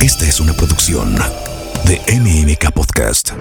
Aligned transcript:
Esta 0.00 0.24
es 0.24 0.40
una 0.40 0.54
producción 0.54 1.14
de 1.84 2.00
MMK 2.18 2.72
Podcast. 2.72 3.32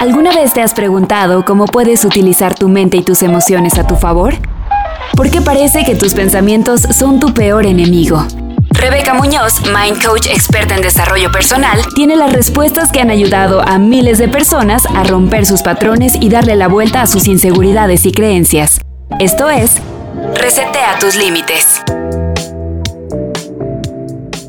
¿Alguna 0.00 0.32
vez 0.34 0.52
te 0.52 0.60
has 0.60 0.74
preguntado 0.74 1.44
cómo 1.44 1.66
puedes 1.66 2.04
utilizar 2.04 2.56
tu 2.56 2.68
mente 2.68 2.96
y 2.96 3.02
tus 3.02 3.22
emociones 3.22 3.78
a 3.78 3.86
tu 3.86 3.94
favor? 3.94 4.34
Porque 5.14 5.40
parece 5.40 5.84
que 5.84 5.94
tus 5.94 6.14
pensamientos 6.14 6.80
son 6.80 7.20
tu 7.20 7.32
peor 7.32 7.64
enemigo. 7.64 8.26
Rebeca 8.70 9.14
Muñoz, 9.14 9.60
Mind 9.66 10.04
Coach 10.04 10.26
experta 10.26 10.74
en 10.74 10.82
desarrollo 10.82 11.30
personal, 11.30 11.80
tiene 11.94 12.16
las 12.16 12.32
respuestas 12.32 12.90
que 12.90 13.00
han 13.00 13.10
ayudado 13.10 13.60
a 13.60 13.78
miles 13.78 14.18
de 14.18 14.26
personas 14.26 14.84
a 14.96 15.04
romper 15.04 15.46
sus 15.46 15.62
patrones 15.62 16.14
y 16.20 16.28
darle 16.28 16.56
la 16.56 16.66
vuelta 16.66 17.02
a 17.02 17.06
sus 17.06 17.28
inseguridades 17.28 18.04
y 18.04 18.10
creencias. 18.10 18.80
Esto 19.20 19.48
es, 19.48 19.76
Resetea 20.34 20.98
tus 20.98 21.16
límites. 21.16 21.82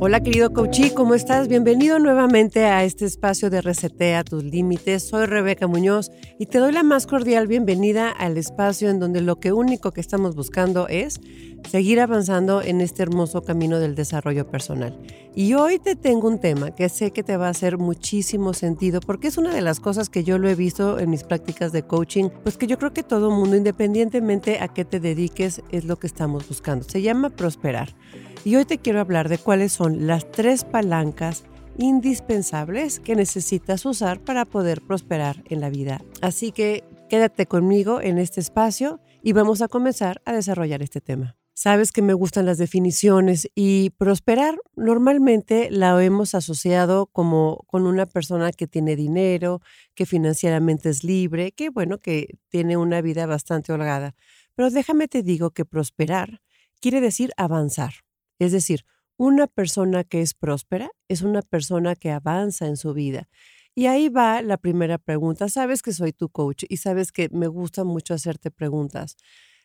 Hola 0.04 0.24
querido 0.24 0.52
coachí, 0.52 0.90
¿cómo 0.90 1.14
estás? 1.14 1.48
Bienvenido 1.48 2.00
nuevamente 2.00 2.66
a 2.66 2.84
este 2.84 3.06
espacio 3.06 3.52
de 3.52 3.62
Resetea 3.62 4.24
tus 4.24 4.44
límites. 4.44 5.08
Soy 5.08 5.28
Rebeca 5.28 5.68
Muñoz 5.68 6.10
y 6.40 6.48
te 6.48 6.58
doy 6.58 6.72
la 6.72 6.82
más 6.82 7.06
cordial 7.06 7.46
bienvenida 7.46 8.10
al 8.10 8.36
espacio 8.40 8.90
en 8.90 9.00
donde 9.00 9.22
lo 9.22 9.40
que 9.40 9.52
único 9.54 9.92
que 9.92 10.02
estamos 10.02 10.34
buscando 10.34 10.88
es 10.88 11.22
seguir 11.70 12.00
avanzando 12.00 12.64
en 12.64 12.82
este 12.82 13.04
hermoso 13.04 13.44
camino 13.44 13.78
del 13.78 13.94
desarrollo 13.94 14.50
personal. 14.50 15.00
Y 15.36 15.54
hoy 15.54 15.78
te 15.78 15.96
tengo 15.96 16.28
un 16.28 16.40
tema 16.40 16.72
que 16.72 16.90
sé 16.90 17.12
que 17.12 17.22
te 17.22 17.38
va 17.38 17.46
a 17.46 17.52
hacer 17.52 17.78
muchísimo 17.78 18.56
sentido 18.56 19.02
porque 19.02 19.28
es 19.28 19.38
una 19.38 19.54
de 19.54 19.62
las 19.62 19.80
cosas 19.80 20.10
que 20.10 20.24
yo 20.24 20.40
lo 20.40 20.50
he 20.50 20.56
visto 20.56 20.98
en 20.98 21.12
mis 21.12 21.24
prácticas 21.24 21.74
de 21.74 21.84
coaching, 21.84 22.30
pues 22.42 22.58
que 22.58 22.66
yo 22.66 22.80
creo 22.80 22.92
que 22.92 23.04
todo 23.04 23.30
mundo, 23.30 23.56
independientemente 23.56 24.62
a 24.62 24.68
qué 24.68 24.84
te 24.84 25.00
dediques, 25.00 25.62
es 25.70 25.86
lo 25.86 26.00
que 26.00 26.08
estamos 26.08 26.50
buscando. 26.50 26.90
Se 26.90 27.04
llama 27.04 27.30
prosperar. 27.30 27.94
Y 28.44 28.56
hoy 28.56 28.66
te 28.66 28.80
quiero 28.80 29.00
hablar 29.00 29.30
de 29.30 29.38
cuáles 29.38 29.72
son 29.72 30.08
las 30.08 30.32
tres 30.32 30.64
palancas 30.64 31.44
indispensables 31.78 33.00
que 33.00 33.16
necesitas 33.16 33.86
usar 33.86 34.20
para 34.20 34.46
poder 34.46 34.82
prosperar 34.82 35.44
en 35.50 35.62
la 35.62 35.70
vida. 35.70 36.02
Así 36.22 36.52
que 36.52 36.84
quédate 37.08 37.46
conmigo 37.46 38.02
en 38.02 38.18
este 38.18 38.40
espacio 38.40 39.00
y 39.22 39.34
vamos 39.34 39.62
a 39.62 39.68
comenzar 39.68 40.24
a 40.26 40.34
desarrollar 40.34 40.82
este 40.82 41.02
tema. 41.02 41.38
Sabes 41.54 41.92
que 41.92 42.02
me 42.02 42.16
gustan 42.16 42.48
las 42.48 42.58
definiciones 42.58 43.48
y 43.54 43.92
prosperar 43.92 44.58
normalmente 44.76 45.70
la 45.70 46.04
hemos 46.04 46.34
asociado 46.34 47.06
como 47.06 47.64
con 47.68 47.86
una 47.86 48.08
persona 48.08 48.52
que 48.52 48.66
tiene 48.66 48.96
dinero, 48.96 49.62
que 49.94 50.08
financieramente 50.08 50.90
es 50.90 51.04
libre, 51.04 51.52
que 51.52 51.70
bueno, 51.70 52.00
que 52.00 52.40
tiene 52.50 52.76
una 52.76 53.02
vida 53.02 53.28
bastante 53.28 53.72
holgada. 53.72 54.16
Pero 54.56 54.72
déjame 54.72 55.08
te 55.08 55.22
digo 55.22 55.52
que 55.52 55.64
prosperar 55.64 56.42
quiere 56.80 57.02
decir 57.02 57.32
avanzar. 57.38 57.94
Es 58.42 58.52
decir, 58.52 58.86
una 59.18 59.46
persona 59.46 60.04
que 60.04 60.20
es 60.24 60.34
próspera 60.34 60.90
es 61.08 61.22
una 61.22 61.44
persona 61.44 61.96
que 61.96 62.10
avanza 62.10 62.66
en 62.66 62.76
su 62.76 62.92
vida. 62.92 63.30
Y 63.76 63.86
ahí 63.86 64.10
va 64.10 64.42
la 64.42 64.58
primera 64.58 64.98
pregunta. 64.98 65.48
Sabes 65.48 65.84
que 65.84 65.94
soy 65.94 66.12
tu 66.12 66.28
coach 66.30 66.64
y 66.68 66.78
sabes 66.78 67.12
que 67.12 67.30
me 67.32 67.46
gusta 67.46 67.84
mucho 67.84 68.16
hacerte 68.16 68.50
preguntas. 68.50 69.16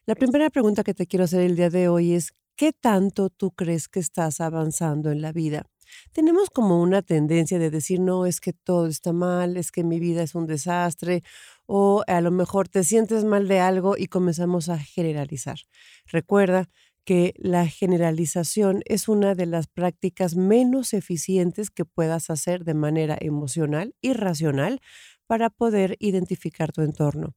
La 0.05 0.15
primera 0.15 0.51
pregunta 0.51 0.85
que 0.85 0.93
te 0.93 1.07
quiero 1.07 1.25
hacer 1.25 1.41
el 1.41 1.57
día 1.57 1.71
de 1.71 1.89
hoy 1.89 2.13
es, 2.13 2.35
¿qué 2.55 2.75
tanto 2.75 3.31
tú 3.31 3.51
crees 3.51 3.89
que 3.89 3.99
estás 3.99 4.43
avanzando 4.43 5.11
en 5.11 5.23
la 5.23 5.33
vida? 5.33 5.65
Tenemos 6.13 6.51
como 6.51 6.83
una 6.83 7.01
tendencia 7.01 7.59
de 7.59 7.71
decir, 7.71 7.99
no, 7.99 8.27
es 8.27 8.41
que 8.41 8.53
todo 8.53 8.89
está 8.89 9.15
mal, 9.15 9.57
es 9.57 9.73
que 9.73 9.85
mi 9.85 10.01
vida 10.01 10.23
es 10.23 10.35
un 10.35 10.47
desastre, 10.47 11.23
o 11.65 12.05
a 12.07 12.21
lo 12.21 12.31
mejor 12.31 12.69
te 12.69 12.85
sientes 12.85 13.25
mal 13.25 13.49
de 13.49 13.59
algo 13.61 13.97
y 13.97 14.09
comenzamos 14.09 14.69
a 14.69 14.79
generalizar. 14.79 15.61
Recuerda 16.05 16.69
que 17.07 17.35
la 17.39 17.67
generalización 17.69 18.83
es 18.85 19.09
una 19.09 19.35
de 19.37 19.47
las 19.47 19.69
prácticas 19.69 20.35
menos 20.37 20.93
eficientes 20.93 21.71
que 21.71 21.85
puedas 21.87 22.31
hacer 22.31 22.65
de 22.65 22.75
manera 22.75 23.17
emocional 23.21 23.95
y 24.03 24.13
racional 24.13 24.81
para 25.27 25.49
poder 25.49 25.97
identificar 26.01 26.73
tu 26.73 26.83
entorno. 26.83 27.35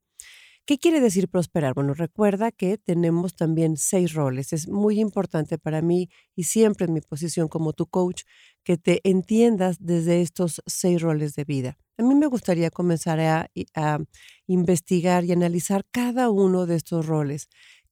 ¿Qué 0.65 0.77
quiere 0.77 0.99
decir 1.01 1.29
prosperar? 1.29 1.73
Bueno, 1.73 1.93
recuerda 1.93 2.51
que 2.51 2.77
tenemos 2.77 3.35
también 3.35 3.77
seis 3.77 4.13
roles. 4.13 4.53
Es 4.53 4.67
muy 4.67 4.99
importante 4.99 5.57
para 5.57 5.81
mí 5.81 6.09
y 6.35 6.43
siempre 6.43 6.85
en 6.85 6.93
mi 6.93 7.01
posición 7.01 7.47
como 7.47 7.73
tu 7.73 7.87
coach 7.87 8.23
que 8.63 8.77
te 8.77 9.01
entiendas 9.03 9.77
desde 9.79 10.21
estos 10.21 10.61
seis 10.67 11.01
roles 11.01 11.33
de 11.33 11.43
vida. 11.43 11.77
A 11.97 12.03
mí 12.03 12.15
me 12.15 12.27
gustaría 12.27 12.69
comenzar 12.69 13.19
a, 13.19 13.49
a 13.75 13.99
investigar 14.47 15.25
y 15.25 15.31
analizar 15.31 15.85
cada 15.91 16.29
uno 16.29 16.67
de 16.67 16.75
estos 16.75 17.07
roles 17.07 17.49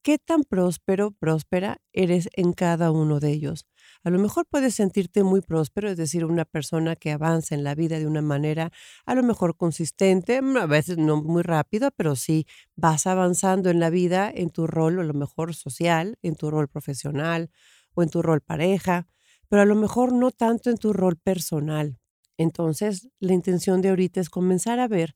qué 0.08 0.18
tan 0.18 0.46
próspero, 0.46 1.12
próspera 1.12 1.82
eres 1.92 2.30
en 2.32 2.54
cada 2.54 2.92
uno 2.92 3.20
de 3.20 3.30
ellos. 3.30 3.68
A 4.06 4.10
lo 4.10 4.20
mejor 4.20 4.46
puedes 4.50 4.74
sentirte 4.74 5.22
muy 5.22 5.42
próspero, 5.42 5.90
es 5.90 5.98
decir, 5.98 6.24
una 6.24 6.46
persona 6.46 6.96
que 6.96 7.12
avanza 7.12 7.56
en 7.56 7.66
la 7.66 7.76
vida 7.76 8.00
de 8.00 8.08
una 8.08 8.22
manera 8.22 8.72
a 9.06 9.16
lo 9.16 9.24
mejor 9.24 9.58
consistente, 9.58 10.42
mm, 10.42 10.56
a 10.60 10.66
veces 10.66 10.98
no 10.98 11.22
muy 11.22 11.44
rápido, 11.44 11.92
pero 11.92 12.16
sí 12.16 12.48
vas 12.78 13.06
avanzando 13.06 13.70
en 13.70 13.82
la 13.82 13.90
vida 13.90 14.32
en 14.34 14.50
tu 14.50 14.66
rol, 14.66 14.98
a 14.98 15.04
lo 15.04 15.14
mejor 15.14 15.54
social, 15.54 16.18
en 16.22 16.38
tu 16.38 16.50
rol 16.50 16.70
profesional 16.70 17.50
o 17.94 18.02
en 18.02 18.10
tu 18.10 18.22
rol 18.22 18.40
pareja, 18.40 19.10
pero 19.50 19.64
a 19.64 19.66
lo 19.66 19.76
mejor 19.76 20.14
no 20.14 20.32
tanto 20.32 20.70
en 20.70 20.78
tu 20.78 20.94
rol 20.94 21.18
personal. 21.18 22.00
Entonces, 22.38 23.10
la 23.20 23.34
intención 23.34 23.82
de 23.82 23.90
ahorita 23.90 24.22
es 24.22 24.30
comenzar 24.30 24.80
a 24.80 24.88
ver 24.88 25.16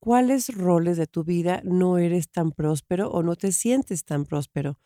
cuáles 0.00 0.48
roles 0.54 0.96
de 0.96 1.06
tu 1.06 1.24
vida 1.24 1.60
no 1.64 1.98
eres 1.98 2.30
tan 2.30 2.52
próspero 2.52 3.10
o 3.10 3.22
no 3.22 3.36
te 3.36 3.52
sientes 3.52 4.04
tan 4.04 4.24
próspero. 4.24 4.78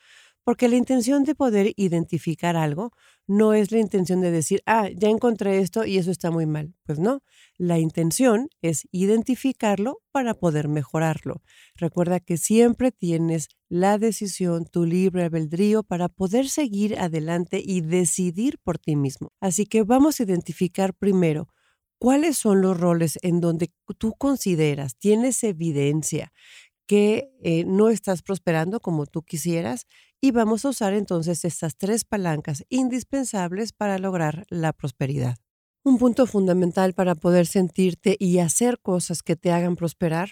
Porque 0.44 0.68
la 0.68 0.76
intención 0.76 1.22
de 1.22 1.36
poder 1.36 1.72
identificar 1.76 2.56
algo 2.56 2.90
no 3.28 3.54
es 3.54 3.70
la 3.70 3.78
intención 3.78 4.20
de 4.20 4.32
decir, 4.32 4.60
ah, 4.66 4.88
ya 4.88 5.08
encontré 5.08 5.58
esto 5.58 5.84
y 5.84 5.98
eso 5.98 6.10
está 6.10 6.32
muy 6.32 6.46
mal. 6.46 6.74
Pues 6.84 6.98
no, 6.98 7.22
la 7.58 7.78
intención 7.78 8.48
es 8.60 8.88
identificarlo 8.90 10.00
para 10.10 10.34
poder 10.34 10.66
mejorarlo. 10.66 11.42
Recuerda 11.76 12.18
que 12.18 12.38
siempre 12.38 12.90
tienes 12.90 13.48
la 13.68 13.98
decisión, 13.98 14.66
tu 14.66 14.84
libre 14.84 15.22
albedrío 15.22 15.84
para 15.84 16.08
poder 16.08 16.48
seguir 16.48 16.98
adelante 16.98 17.62
y 17.64 17.80
decidir 17.80 18.58
por 18.64 18.78
ti 18.78 18.96
mismo. 18.96 19.32
Así 19.40 19.64
que 19.64 19.84
vamos 19.84 20.18
a 20.18 20.24
identificar 20.24 20.92
primero 20.92 21.48
¿Cuáles 22.02 22.36
son 22.36 22.62
los 22.62 22.80
roles 22.80 23.16
en 23.22 23.40
donde 23.40 23.70
tú 23.96 24.14
consideras, 24.14 24.96
tienes 24.96 25.44
evidencia 25.44 26.32
que 26.88 27.30
eh, 27.44 27.64
no 27.64 27.90
estás 27.90 28.22
prosperando 28.22 28.80
como 28.80 29.06
tú 29.06 29.22
quisieras? 29.22 29.86
Y 30.20 30.32
vamos 30.32 30.64
a 30.64 30.70
usar 30.70 30.94
entonces 30.94 31.44
estas 31.44 31.76
tres 31.76 32.04
palancas 32.04 32.64
indispensables 32.70 33.72
para 33.72 34.00
lograr 34.00 34.46
la 34.50 34.72
prosperidad. 34.72 35.36
Un 35.84 35.96
punto 35.96 36.26
fundamental 36.26 36.92
para 36.92 37.14
poder 37.14 37.46
sentirte 37.46 38.16
y 38.18 38.41
hacer 38.41 38.80
cosas 38.80 39.22
que 39.22 39.36
te 39.36 39.52
hagan 39.52 39.76
prosperar 39.76 40.30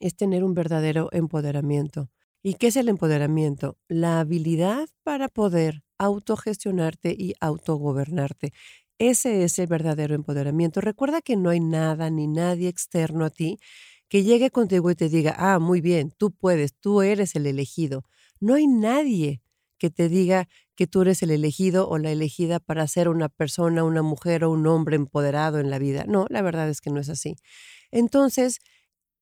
es 0.00 0.16
tener 0.16 0.42
un 0.42 0.54
verdadero 0.54 1.10
empoderamiento. 1.12 2.10
¿Y 2.42 2.54
qué 2.54 2.66
es 2.66 2.76
el 2.76 2.88
empoderamiento? 2.88 3.78
La 3.86 4.18
habilidad 4.18 4.88
para 5.04 5.28
poder 5.28 5.84
autogestionarte 5.96 7.14
y 7.16 7.34
autogobernarte. 7.38 8.52
Ese 8.98 9.44
es 9.44 9.58
el 9.60 9.68
verdadero 9.68 10.14
empoderamiento. 10.14 10.80
Recuerda 10.80 11.22
que 11.22 11.36
no 11.36 11.50
hay 11.50 11.60
nada 11.60 12.10
ni 12.10 12.26
nadie 12.26 12.68
externo 12.68 13.24
a 13.24 13.30
ti 13.30 13.58
que 14.08 14.24
llegue 14.24 14.50
contigo 14.50 14.90
y 14.90 14.94
te 14.96 15.08
diga, 15.08 15.34
ah, 15.38 15.58
muy 15.58 15.80
bien, 15.80 16.12
tú 16.16 16.32
puedes, 16.32 16.74
tú 16.74 17.02
eres 17.02 17.36
el 17.36 17.46
elegido. 17.46 18.04
No 18.40 18.54
hay 18.54 18.66
nadie 18.66 19.42
que 19.78 19.90
te 19.90 20.08
diga 20.08 20.48
que 20.74 20.86
tú 20.86 21.02
eres 21.02 21.22
el 21.22 21.30
elegido 21.30 21.88
o 21.88 21.98
la 21.98 22.10
elegida 22.10 22.58
para 22.58 22.86
ser 22.88 23.08
una 23.08 23.28
persona, 23.28 23.84
una 23.84 24.02
mujer 24.02 24.44
o 24.44 24.50
un 24.50 24.66
hombre 24.66 24.96
empoderado 24.96 25.60
en 25.60 25.70
la 25.70 25.78
vida. 25.78 26.04
No, 26.08 26.26
la 26.30 26.42
verdad 26.42 26.68
es 26.68 26.80
que 26.80 26.90
no 26.90 27.00
es 27.00 27.08
así. 27.08 27.36
Entonces, 27.92 28.58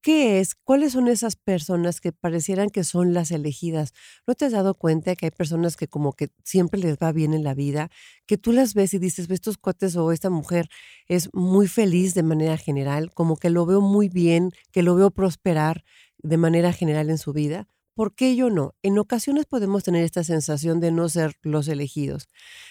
¿Qué 0.06 0.38
es? 0.38 0.54
¿Cuáles 0.54 0.92
son 0.92 1.08
esas 1.08 1.34
personas 1.34 2.00
que 2.00 2.12
parecieran 2.12 2.70
que 2.70 2.84
son 2.84 3.12
las 3.12 3.32
elegidas? 3.32 3.92
¿No 4.24 4.36
te 4.36 4.44
has 4.44 4.52
dado 4.52 4.76
cuenta 4.76 5.16
que 5.16 5.26
hay 5.26 5.30
personas 5.32 5.76
que 5.76 5.88
como 5.88 6.12
que 6.12 6.28
siempre 6.44 6.78
les 6.78 6.96
va 6.96 7.10
bien 7.10 7.34
en 7.34 7.42
la 7.42 7.54
vida, 7.54 7.90
que 8.24 8.38
tú 8.38 8.52
las 8.52 8.74
ves 8.74 8.94
y 8.94 9.00
dices, 9.00 9.28
estos 9.28 9.58
cuates 9.58 9.96
o 9.96 10.12
esta 10.12 10.30
mujer 10.30 10.68
es 11.08 11.28
muy 11.34 11.66
feliz 11.66 12.14
de 12.14 12.22
manera 12.22 12.56
general, 12.56 13.12
como 13.14 13.36
que 13.36 13.50
lo 13.50 13.66
veo 13.66 13.80
muy 13.80 14.08
bien, 14.08 14.52
que 14.70 14.84
lo 14.84 14.94
veo 14.94 15.10
prosperar 15.10 15.82
de 16.18 16.36
manera 16.36 16.72
general 16.72 17.10
en 17.10 17.18
su 17.18 17.32
vida? 17.32 17.66
¿Por 17.92 18.14
qué 18.14 18.36
yo 18.36 18.48
no? 18.48 18.76
En 18.84 19.00
ocasiones 19.00 19.46
podemos 19.46 19.82
tener 19.82 20.04
esta 20.04 20.22
sensación 20.22 20.78
de 20.78 20.92
no 20.92 21.08
ser 21.08 21.34
los 21.42 21.66
elegidos. 21.66 22.28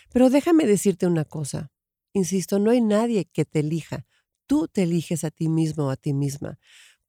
Pero 0.09 0.30
déjame 0.30 0.65
decirte 0.65 1.06
una 1.06 1.25
cosa. 1.25 1.69
Insisto, 2.13 2.59
no 2.59 2.71
hay 2.71 2.80
nadie 2.80 3.25
que 3.25 3.44
te 3.44 3.59
elija. 3.59 4.06
Tú 4.48 4.69
te 4.69 4.83
eliges 4.83 5.24
a 5.24 5.31
ti 5.31 5.50
mismo 5.50 5.88
o 5.88 5.89
a 5.89 5.95
ti 5.98 6.13
misma. 6.13 6.59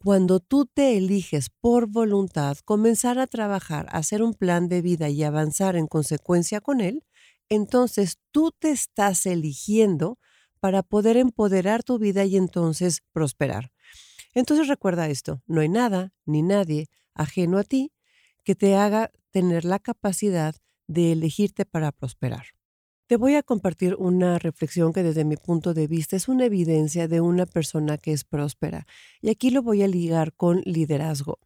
Cuando 0.06 0.38
tú 0.38 0.67
te 0.67 0.97
eliges 0.97 1.50
por 1.50 1.88
voluntad 1.88 2.58
comenzar 2.64 3.19
a 3.19 3.26
trabajar, 3.26 3.88
hacer 3.91 4.23
un 4.23 4.35
plan 4.35 4.69
de 4.69 4.81
vida 4.81 5.08
y 5.08 5.25
avanzar 5.25 5.75
en 5.75 5.88
consecuencia 5.88 6.61
con 6.61 6.81
él, 6.81 7.03
entonces 7.49 8.19
tú 8.31 8.53
te 8.56 8.70
estás 8.70 9.26
eligiendo 9.26 10.20
para 10.61 10.85
poder 10.85 11.17
empoderar 11.17 11.82
tu 11.82 11.99
vida 11.99 12.25
y 12.25 12.37
entonces 12.37 13.03
prosperar. 13.11 13.73
Entonces 14.32 14.69
recuerda 14.69 15.08
esto, 15.08 15.43
no 15.49 15.61
hay 15.61 15.69
nada 15.69 16.12
ni 16.25 16.41
nadie 16.41 16.87
ajeno 17.12 17.59
a 17.59 17.64
ti 17.64 17.91
que 18.44 18.55
te 18.55 18.76
haga 18.76 19.11
tener 19.32 19.64
la 19.64 19.81
capacidad 19.81 20.55
de 20.87 21.11
elegirte 21.11 21.67
para 21.67 21.91
prosperar. 21.91 22.56
Te 23.08 23.17
voy 23.17 23.37
a 23.37 23.44
compartir 23.44 23.94
una 23.94 24.41
reflexión 24.41 24.93
que 24.93 25.05
desde 25.05 25.25
mi 25.25 25.37
punto 25.37 25.75
de 25.75 25.87
vista 25.87 26.17
es 26.17 26.26
una 26.26 26.47
evidencia 26.47 27.06
de 27.06 27.20
una 27.20 27.47
persona 27.47 27.99
que 27.99 28.11
es 28.11 28.25
próspera. 28.25 28.85
Y 29.23 29.31
aquí 29.31 29.50
lo 29.50 29.62
voy 29.62 29.85
a 29.85 29.87
ligar 29.87 30.32
con 30.32 30.61
liderazgo. 30.64 31.38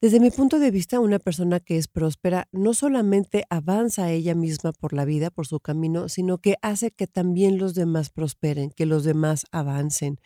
Desde 0.00 0.18
mi 0.18 0.32
punto 0.32 0.58
de 0.58 0.72
vista, 0.72 0.98
una 0.98 1.20
persona 1.20 1.60
que 1.60 1.76
es 1.76 1.86
próspera 1.86 2.48
no 2.50 2.74
solamente 2.74 3.44
avanza 3.50 4.10
ella 4.10 4.34
misma 4.34 4.72
por 4.72 4.92
la 4.92 5.04
vida, 5.04 5.30
por 5.30 5.46
su 5.46 5.60
camino, 5.60 6.08
sino 6.08 6.38
que 6.38 6.56
hace 6.60 6.90
que 6.90 7.06
también 7.06 7.58
los 7.58 7.74
demás 7.74 8.10
prosperen, 8.10 8.72
que 8.72 8.86
los 8.86 9.04
demás 9.04 9.46
avancen. 9.52 10.18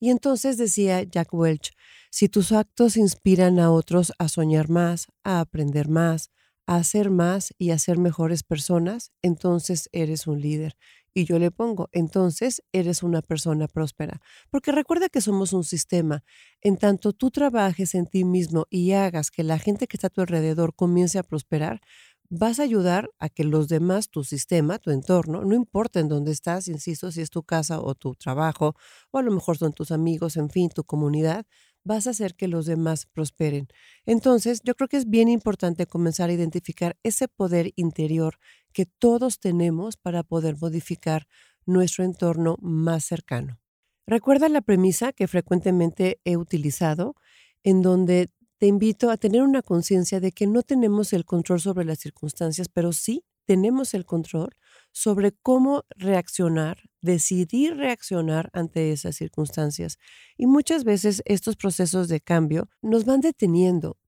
Y 0.00 0.10
entonces 0.10 0.56
decía 0.56 1.04
Jack 1.04 1.32
Welch, 1.32 1.70
si 2.10 2.28
tus 2.28 2.50
actos 2.50 2.96
inspiran 2.96 3.60
a 3.60 3.70
otros 3.70 4.12
a 4.18 4.26
soñar 4.26 4.70
más, 4.70 5.06
a 5.22 5.38
aprender 5.38 5.88
más, 5.88 6.32
a 6.70 6.76
hacer 6.76 7.10
más 7.10 7.52
y 7.58 7.72
a 7.72 7.78
ser 7.80 7.98
mejores 7.98 8.44
personas, 8.44 9.10
entonces 9.22 9.88
eres 9.90 10.28
un 10.28 10.40
líder. 10.40 10.76
Y 11.12 11.24
yo 11.24 11.40
le 11.40 11.50
pongo, 11.50 11.88
entonces 11.90 12.62
eres 12.70 13.02
una 13.02 13.22
persona 13.22 13.66
próspera. 13.66 14.20
Porque 14.50 14.70
recuerda 14.70 15.08
que 15.08 15.20
somos 15.20 15.52
un 15.52 15.64
sistema. 15.64 16.22
En 16.60 16.76
tanto 16.76 17.12
tú 17.12 17.32
trabajes 17.32 17.96
en 17.96 18.06
ti 18.06 18.24
mismo 18.24 18.66
y 18.70 18.92
hagas 18.92 19.32
que 19.32 19.42
la 19.42 19.58
gente 19.58 19.88
que 19.88 19.96
está 19.96 20.06
a 20.06 20.10
tu 20.10 20.20
alrededor 20.20 20.72
comience 20.76 21.18
a 21.18 21.24
prosperar, 21.24 21.80
vas 22.28 22.60
a 22.60 22.62
ayudar 22.62 23.10
a 23.18 23.28
que 23.30 23.42
los 23.42 23.66
demás, 23.66 24.08
tu 24.08 24.22
sistema, 24.22 24.78
tu 24.78 24.92
entorno, 24.92 25.44
no 25.44 25.56
importa 25.56 25.98
en 25.98 26.06
dónde 26.06 26.30
estás, 26.30 26.68
insisto, 26.68 27.10
si 27.10 27.20
es 27.20 27.30
tu 27.30 27.42
casa 27.42 27.80
o 27.80 27.96
tu 27.96 28.14
trabajo, 28.14 28.76
o 29.10 29.18
a 29.18 29.22
lo 29.22 29.32
mejor 29.32 29.58
son 29.58 29.72
tus 29.72 29.90
amigos, 29.90 30.36
en 30.36 30.50
fin, 30.50 30.70
tu 30.72 30.84
comunidad, 30.84 31.44
vas 31.84 32.06
a 32.06 32.10
hacer 32.10 32.34
que 32.34 32.48
los 32.48 32.66
demás 32.66 33.06
prosperen. 33.06 33.68
Entonces, 34.06 34.60
yo 34.62 34.74
creo 34.74 34.88
que 34.88 34.96
es 34.96 35.08
bien 35.08 35.28
importante 35.28 35.86
comenzar 35.86 36.30
a 36.30 36.32
identificar 36.32 36.96
ese 37.02 37.28
poder 37.28 37.72
interior 37.76 38.38
que 38.72 38.86
todos 38.86 39.40
tenemos 39.40 39.96
para 39.96 40.22
poder 40.22 40.56
modificar 40.60 41.26
nuestro 41.66 42.04
entorno 42.04 42.56
más 42.60 43.04
cercano. 43.04 43.58
Recuerda 44.06 44.48
la 44.48 44.60
premisa 44.60 45.12
que 45.12 45.28
frecuentemente 45.28 46.20
he 46.24 46.36
utilizado, 46.36 47.14
en 47.62 47.82
donde 47.82 48.28
te 48.58 48.66
invito 48.66 49.10
a 49.10 49.16
tener 49.16 49.42
una 49.42 49.62
conciencia 49.62 50.20
de 50.20 50.32
que 50.32 50.46
no 50.46 50.62
tenemos 50.62 51.12
el 51.12 51.24
control 51.24 51.60
sobre 51.60 51.84
las 51.84 51.98
circunstancias, 51.98 52.68
pero 52.68 52.92
sí 52.92 53.24
tenemos 53.50 53.94
el 53.94 54.04
control 54.04 54.50
sobre 54.92 55.32
cómo 55.32 55.82
reaccionar, 55.96 56.84
decidir 57.02 57.76
reaccionar 57.76 58.48
ante 58.52 58.92
esas 58.92 59.16
circunstancias. 59.16 59.98
Y 60.36 60.46
muchas 60.46 60.84
veces 60.84 61.20
estos 61.24 61.56
procesos 61.56 62.06
de 62.06 62.20
cambio 62.20 62.68
nos 62.80 63.04
van 63.04 63.20
deteniendo, 63.20 63.98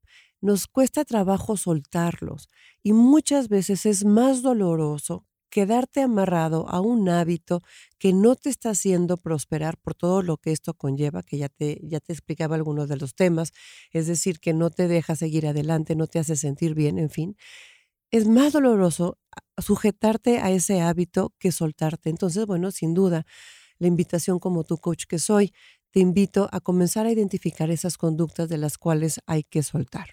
nos 0.40 0.68
cuesta 0.68 1.04
trabajo 1.04 1.56
soltarlos 1.56 2.48
y 2.84 2.92
muchas 2.92 3.48
veces 3.48 3.84
es 3.84 4.04
más 4.04 4.42
doloroso 4.42 5.26
quedarte 5.50 6.00
amarrado 6.00 6.68
a 6.68 6.80
un 6.80 7.08
hábito 7.08 7.62
que 7.98 8.12
no 8.12 8.36
te 8.36 8.48
está 8.48 8.70
haciendo 8.70 9.16
prosperar 9.18 9.76
por 9.76 9.94
todo 9.94 10.22
lo 10.22 10.38
que 10.38 10.52
esto 10.52 10.72
conlleva, 10.72 11.22
que 11.22 11.36
ya 11.36 11.48
te, 11.48 11.80
ya 11.82 12.00
te 12.00 12.12
explicaba 12.12 12.54
algunos 12.54 12.88
de 12.88 12.96
los 12.96 13.14
temas, 13.14 13.52
es 13.90 14.06
decir, 14.06 14.40
que 14.40 14.54
no 14.54 14.70
te 14.70 14.88
deja 14.88 15.14
seguir 15.14 15.46
adelante, 15.46 15.94
no 15.94 16.06
te 16.06 16.20
hace 16.20 16.36
sentir 16.36 16.74
bien, 16.74 16.98
en 16.98 17.10
fin 17.10 17.36
es 18.12 18.28
más 18.28 18.52
doloroso 18.52 19.18
sujetarte 19.58 20.38
a 20.38 20.50
ese 20.50 20.80
hábito 20.80 21.32
que 21.38 21.50
soltarte. 21.50 22.10
Entonces, 22.10 22.46
bueno, 22.46 22.70
sin 22.70 22.94
duda, 22.94 23.24
la 23.78 23.88
invitación 23.88 24.38
como 24.38 24.64
tu 24.64 24.76
coach 24.78 25.04
que 25.08 25.18
soy, 25.18 25.52
te 25.90 26.00
invito 26.00 26.48
a 26.52 26.60
comenzar 26.60 27.06
a 27.06 27.12
identificar 27.12 27.70
esas 27.70 27.96
conductas 27.96 28.48
de 28.48 28.58
las 28.58 28.78
cuales 28.78 29.20
hay 29.26 29.44
que 29.44 29.62
soltar. 29.62 30.10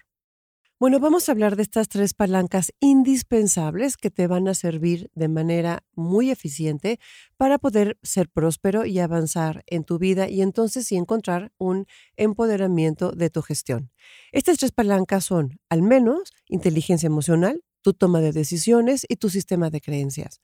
Bueno, 0.78 0.98
vamos 0.98 1.28
a 1.28 1.32
hablar 1.32 1.56
de 1.56 1.62
estas 1.62 1.88
tres 1.88 2.14
palancas 2.14 2.72
indispensables 2.80 3.98
que 3.98 4.10
te 4.10 4.26
van 4.26 4.48
a 4.48 4.54
servir 4.54 5.10
de 5.14 5.28
manera 5.28 5.84
muy 5.94 6.30
eficiente 6.30 6.98
para 7.36 7.58
poder 7.58 7.98
ser 8.02 8.30
próspero 8.30 8.86
y 8.86 8.98
avanzar 8.98 9.62
en 9.66 9.84
tu 9.84 9.98
vida 9.98 10.30
y 10.30 10.40
entonces 10.40 10.86
sí 10.86 10.96
encontrar 10.96 11.52
un 11.58 11.84
empoderamiento 12.16 13.12
de 13.12 13.28
tu 13.28 13.42
gestión. 13.42 13.90
Estas 14.32 14.56
tres 14.56 14.72
palancas 14.72 15.26
son, 15.26 15.60
al 15.68 15.82
menos, 15.82 16.32
inteligencia 16.46 17.08
emocional, 17.08 17.62
tu 17.82 17.92
toma 17.94 18.20
de 18.20 18.32
decisiones 18.32 19.06
y 19.08 19.16
tu 19.16 19.30
sistema 19.30 19.70
de 19.70 19.80
creencias. 19.80 20.40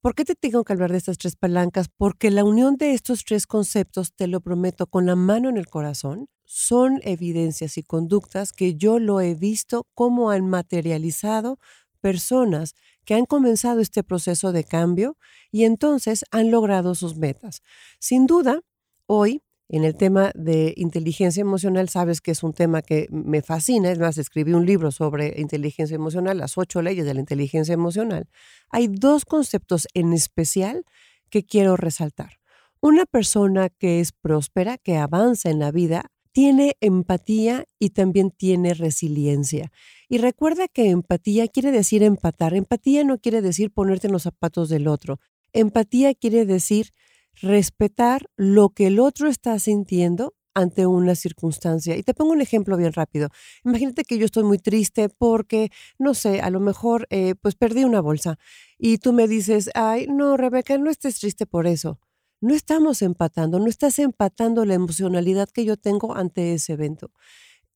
¿Por 0.00 0.14
qué 0.14 0.24
te 0.24 0.34
tengo 0.34 0.64
que 0.64 0.72
hablar 0.74 0.92
de 0.92 0.98
estas 0.98 1.16
tres 1.16 1.34
palancas? 1.34 1.88
Porque 1.96 2.30
la 2.30 2.44
unión 2.44 2.76
de 2.76 2.92
estos 2.92 3.24
tres 3.24 3.46
conceptos, 3.46 4.12
te 4.14 4.26
lo 4.26 4.40
prometo, 4.40 4.86
con 4.86 5.06
la 5.06 5.16
mano 5.16 5.48
en 5.48 5.56
el 5.56 5.66
corazón, 5.66 6.28
son 6.44 7.00
evidencias 7.04 7.78
y 7.78 7.82
conductas 7.82 8.52
que 8.52 8.74
yo 8.74 8.98
lo 8.98 9.20
he 9.20 9.34
visto 9.34 9.86
cómo 9.94 10.30
han 10.30 10.46
materializado 10.46 11.58
personas 12.00 12.74
que 13.06 13.14
han 13.14 13.24
comenzado 13.24 13.80
este 13.80 14.04
proceso 14.04 14.52
de 14.52 14.64
cambio 14.64 15.16
y 15.50 15.64
entonces 15.64 16.24
han 16.30 16.50
logrado 16.50 16.94
sus 16.94 17.16
metas. 17.16 17.62
Sin 17.98 18.26
duda, 18.26 18.60
hoy 19.06 19.42
en 19.68 19.84
el 19.84 19.96
tema 19.96 20.30
de 20.34 20.74
inteligencia 20.76 21.40
emocional, 21.40 21.88
sabes 21.88 22.20
que 22.20 22.32
es 22.32 22.42
un 22.42 22.52
tema 22.52 22.82
que 22.82 23.06
me 23.10 23.42
fascina. 23.42 23.90
Es 23.90 23.98
más, 23.98 24.18
escribí 24.18 24.52
un 24.52 24.66
libro 24.66 24.90
sobre 24.90 25.40
inteligencia 25.40 25.94
emocional, 25.94 26.38
las 26.38 26.58
ocho 26.58 26.82
leyes 26.82 27.06
de 27.06 27.14
la 27.14 27.20
inteligencia 27.20 27.72
emocional. 27.72 28.28
Hay 28.70 28.88
dos 28.88 29.24
conceptos 29.24 29.88
en 29.94 30.12
especial 30.12 30.84
que 31.30 31.44
quiero 31.44 31.76
resaltar. 31.76 32.40
Una 32.80 33.06
persona 33.06 33.70
que 33.70 34.00
es 34.00 34.12
próspera, 34.12 34.76
que 34.76 34.98
avanza 34.98 35.48
en 35.48 35.58
la 35.58 35.70
vida, 35.70 36.10
tiene 36.32 36.76
empatía 36.80 37.64
y 37.78 37.90
también 37.90 38.30
tiene 38.30 38.74
resiliencia. 38.74 39.70
Y 40.08 40.18
recuerda 40.18 40.68
que 40.68 40.90
empatía 40.90 41.48
quiere 41.48 41.70
decir 41.70 42.02
empatar. 42.02 42.54
Empatía 42.54 43.04
no 43.04 43.18
quiere 43.18 43.40
decir 43.40 43.70
ponerte 43.70 44.08
en 44.08 44.12
los 44.12 44.24
zapatos 44.24 44.68
del 44.68 44.88
otro. 44.88 45.20
Empatía 45.52 46.12
quiere 46.12 46.44
decir 46.44 46.90
respetar 47.40 48.26
lo 48.36 48.70
que 48.70 48.88
el 48.88 49.00
otro 49.00 49.28
está 49.28 49.58
sintiendo 49.58 50.34
ante 50.54 50.86
una 50.86 51.14
circunstancia. 51.14 51.96
Y 51.96 52.02
te 52.02 52.14
pongo 52.14 52.32
un 52.32 52.40
ejemplo 52.40 52.76
bien 52.76 52.92
rápido. 52.92 53.28
Imagínate 53.64 54.04
que 54.04 54.18
yo 54.18 54.24
estoy 54.24 54.44
muy 54.44 54.58
triste 54.58 55.08
porque, 55.08 55.70
no 55.98 56.14
sé, 56.14 56.40
a 56.40 56.50
lo 56.50 56.60
mejor 56.60 57.06
eh, 57.10 57.34
pues 57.40 57.56
perdí 57.56 57.84
una 57.84 58.00
bolsa 58.00 58.38
y 58.78 58.98
tú 58.98 59.12
me 59.12 59.26
dices, 59.28 59.70
ay, 59.74 60.06
no, 60.06 60.36
Rebeca, 60.36 60.78
no 60.78 60.90
estés 60.90 61.18
triste 61.18 61.46
por 61.46 61.66
eso. 61.66 61.98
No 62.40 62.54
estamos 62.54 63.02
empatando, 63.02 63.58
no 63.58 63.66
estás 63.66 63.98
empatando 63.98 64.64
la 64.64 64.74
emocionalidad 64.74 65.48
que 65.48 65.64
yo 65.64 65.76
tengo 65.76 66.14
ante 66.14 66.54
ese 66.54 66.74
evento 66.74 67.10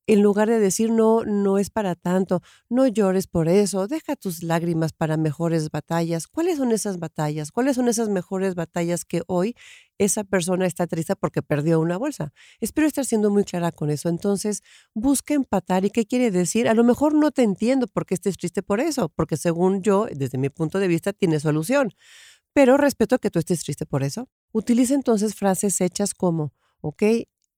en 0.09 0.23
lugar 0.23 0.49
de 0.49 0.59
decir, 0.59 0.91
no, 0.91 1.23
no 1.27 1.59
es 1.59 1.69
para 1.69 1.95
tanto, 1.95 2.41
no 2.71 2.87
llores 2.87 3.27
por 3.27 3.47
eso, 3.47 3.87
deja 3.87 4.17
tus 4.17 4.43
lágrimas 4.43 4.95
para 4.95 5.19
mejores 5.19 5.71
batallas. 5.71 6.27
¿Cuáles 6.27 6.57
son 6.57 6.73
esas 6.73 6.99
batallas? 6.99 7.53
¿Cuáles 7.53 7.77
son 7.77 7.89
esas 7.89 8.09
mejores 8.09 8.55
batallas 8.55 9.05
que 9.05 9.21
hoy 9.27 9.55
esa 9.99 10.25
persona 10.25 10.65
está 10.65 10.87
triste 10.87 11.15
porque 11.15 11.43
perdió 11.43 11.79
una 11.79 11.99
bolsa? 11.99 12.33
Espero 12.59 12.87
estar 12.87 13.05
siendo 13.05 13.31
muy 13.31 13.45
clara 13.45 13.71
con 13.71 13.91
eso. 13.91 14.09
Entonces, 14.09 14.62
busca 14.95 15.35
empatar. 15.35 15.85
¿Y 15.85 15.91
qué 15.91 16.07
quiere 16.07 16.31
decir? 16.31 16.69
A 16.69 16.75
lo 16.75 16.85
mejor 16.85 17.12
no 17.12 17.31
te 17.31 17.43
entiendo 17.43 17.87
por 17.87 18.07
qué 18.07 18.15
estés 18.15 18.38
triste 18.38 18.62
por 18.62 18.81
eso, 18.81 19.11
porque 19.11 19.37
según 19.37 19.83
yo, 19.83 20.07
desde 20.11 20.38
mi 20.38 20.49
punto 20.49 20.79
de 20.79 20.88
vista, 20.88 21.12
tiene 21.12 21.38
solución. 21.38 21.93
Pero 22.55 22.79
respeto 22.79 23.19
que 23.19 23.31
tú 23.31 23.41
estés 23.41 23.62
triste 23.62 23.85
por 23.85 24.03
eso. 24.03 24.27
Utiliza 24.53 24.95
entonces 24.95 25.35
frases 25.35 25.83
hechas 25.83 26.15
como, 26.15 26.55
ok, 26.81 27.03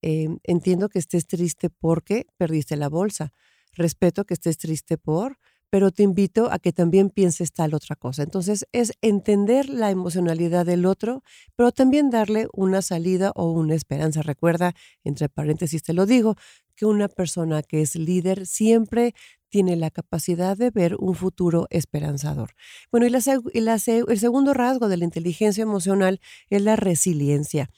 Em, 0.02 0.38
entiendo 0.44 0.88
que 0.88 0.98
estés 0.98 1.26
triste 1.26 1.70
porque 1.70 2.26
perdiste 2.36 2.76
la 2.76 2.88
bolsa. 2.88 3.32
Respeto 3.72 4.24
que 4.24 4.34
estés 4.34 4.58
triste 4.58 4.98
por, 4.98 5.38
pero 5.70 5.92
te 5.92 6.02
invito 6.02 6.50
a 6.50 6.58
que 6.58 6.72
también 6.72 7.10
pienses 7.10 7.52
tal 7.52 7.74
otra 7.74 7.96
cosa. 7.96 8.22
Entonces 8.22 8.66
es 8.72 8.92
entender 9.02 9.68
la 9.68 9.90
emocionalidad 9.90 10.66
del 10.66 10.84
otro, 10.84 11.22
pero 11.54 11.70
también 11.70 12.10
darle 12.10 12.48
una 12.52 12.82
salida 12.82 13.30
o 13.36 13.52
una 13.52 13.74
esperanza. 13.74 14.22
Recuerda, 14.22 14.74
entre 15.04 15.28
paréntesis 15.28 15.82
te 15.82 15.92
lo 15.92 16.06
digo, 16.06 16.36
que 16.74 16.86
una 16.86 17.08
persona 17.08 17.62
que 17.62 17.82
es 17.82 17.94
líder 17.94 18.46
siempre 18.46 19.14
tiene 19.48 19.76
la 19.76 19.90
capacidad 19.90 20.56
de 20.56 20.70
ver 20.70 20.96
un 20.96 21.14
futuro 21.14 21.66
esperanzador. 21.70 22.54
Bueno, 22.90 23.06
y, 23.06 23.14
el 23.14 24.18
segundo 24.18 24.54
rasgo 24.54 24.88
de 24.88 24.96
la 24.96 25.04
inteligencia 25.04 25.62
emocional 25.62 26.20
es 26.48 26.62
la 26.62 26.76
resiliencia 26.76 27.70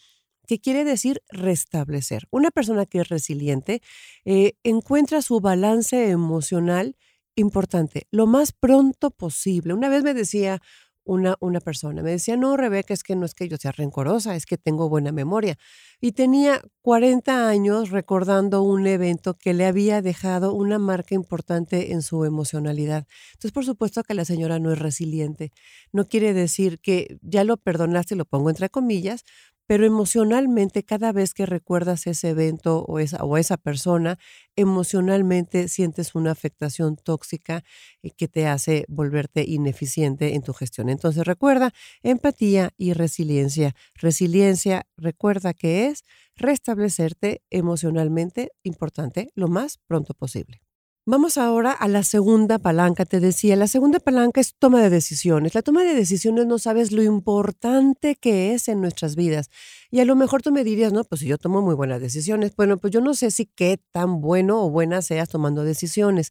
quiere 0.59 0.85
decir 0.85 1.23
restablecer. 1.28 2.26
Una 2.30 2.50
persona 2.50 2.87
que 2.87 3.00
es 3.00 3.09
resiliente 3.09 3.82
eh, 4.25 4.54
encuentra 4.62 5.23
su 5.23 5.40
balance 5.40 6.11
emocional 6.11 6.97
importante 7.35 8.06
lo 8.11 8.26
más 8.26 8.52
pronto 8.52 9.11
posible. 9.11 9.75
Una 9.75 9.88
vez 9.88 10.02
me 10.02 10.14
decía 10.14 10.61
una, 11.04 11.37
una 11.40 11.61
persona. 11.61 12.02
Me 12.02 12.12
decía, 12.12 12.37
no, 12.37 12.56
Rebeca, 12.56 12.94
es 12.94 13.02
que 13.02 13.16
no 13.16 13.26
es 13.26 13.35
que 13.35 13.49
yo 13.49 13.56
sea 13.56 13.73
rencorosa, 13.73 14.37
es 14.37 14.47
que 14.47 14.56
tengo 14.56 14.88
buena 14.88 15.12
memoria. 15.12 15.59
Y 16.00 16.12
tenía 16.12 16.62
40 16.82 17.49
años 17.49 17.90
recordando 17.90 18.62
un 18.62 18.87
evento 18.87 19.35
que 19.35 19.54
le 19.54 19.66
había 19.66 20.02
dejado 20.02 20.52
una 20.52 20.78
marca 20.78 21.14
importante 21.14 21.92
en 21.92 22.02
su 22.02 22.25
emocionalidad. 22.25 23.06
Entonces, 23.32 23.52
por 23.52 23.64
supuesto 23.64 24.02
que 24.04 24.14
la 24.14 24.25
señora 24.25 24.59
no 24.59 24.73
es 24.73 24.78
resiliente. 24.78 25.52
No 25.92 26.06
quiere 26.06 26.35
decir 26.35 26.78
que 26.80 27.18
ya 27.23 27.44
lo 27.44 27.56
perdonaste, 27.56 28.16
lo 28.16 28.25
pongo 28.25 28.50
entre 28.50 28.71
comillas, 28.71 29.25
pero 29.73 29.87
emocionalmente 29.87 30.83
cada 30.83 31.12
vez 31.12 31.33
que 31.33 31.47
recuerdas 31.47 32.07
ese 32.07 32.29
evento 32.29 32.85
o 32.87 32.99
esa, 32.99 33.25
o 33.25 33.38
esa 33.38 33.57
persona, 33.57 34.19
emocionalmente 34.55 35.67
sientes 35.69 36.14
una 36.14 36.31
afectación 36.31 36.97
tóxica 36.97 37.64
eh, 38.02 38.11
que 38.11 38.29
te 38.29 38.47
hace 38.47 38.85
volverte 38.88 39.47
ineficiente 39.49 40.35
en 40.35 40.43
tu 40.43 40.52
gestión. 40.52 40.91
Entonces 40.91 41.25
recuerda 41.25 41.73
empatía 42.02 42.75
y 42.76 42.93
resiliencia. 42.93 43.75
Resiliencia, 43.95 44.87
recuerda 44.99 45.55
que 45.55 45.87
es 45.87 46.05
restablecerte 46.37 47.41
emocionalmente 47.49 48.52
importante 48.64 49.31
lo 49.35 49.49
más 49.49 49.79
pronto 49.87 50.12
posible. 50.12 50.61
Vamos 51.04 51.37
ahora 51.37 51.73
a 51.73 51.88
la 51.88 52.04
segunda 52.04 52.61
palanca. 52.61 53.04
Te 53.04 53.18
decía, 53.18 53.56
la 53.56 53.66
segunda 53.66 53.99
palanca 53.99 54.40
es 54.40 54.54
toma 54.56 54.80
de 54.80 54.88
decisiones. 54.88 55.52
La 55.52 55.62
toma 55.62 55.82
de 55.82 55.94
decisiones 55.94 56.47
no 56.47 56.61
sabes 56.61 56.92
lo 56.92 57.02
importante 57.02 58.14
que 58.14 58.54
es 58.54 58.68
en 58.68 58.80
nuestras 58.80 59.16
vidas. 59.16 59.50
Y 59.90 59.99
a 59.99 60.04
lo 60.04 60.14
mejor 60.14 60.42
tú 60.42 60.52
me 60.52 60.62
dirías, 60.62 60.92
no, 60.92 61.02
pues 61.02 61.23
si 61.23 61.26
yo 61.26 61.38
tomo 61.38 61.61
muy 61.61 61.75
buenas 61.75 62.00
decisiones. 62.00 62.54
Bueno, 62.54 62.78
pues 62.78 62.92
yo 62.92 63.00
no 63.00 63.14
sé 63.14 63.32
si 63.32 63.47
qué 63.47 63.80
tan 63.90 64.21
bueno 64.21 64.62
o 64.62 64.71
buena 64.71 65.02
seas 65.02 65.28
tomando 65.28 65.64
decisiones. 65.64 66.30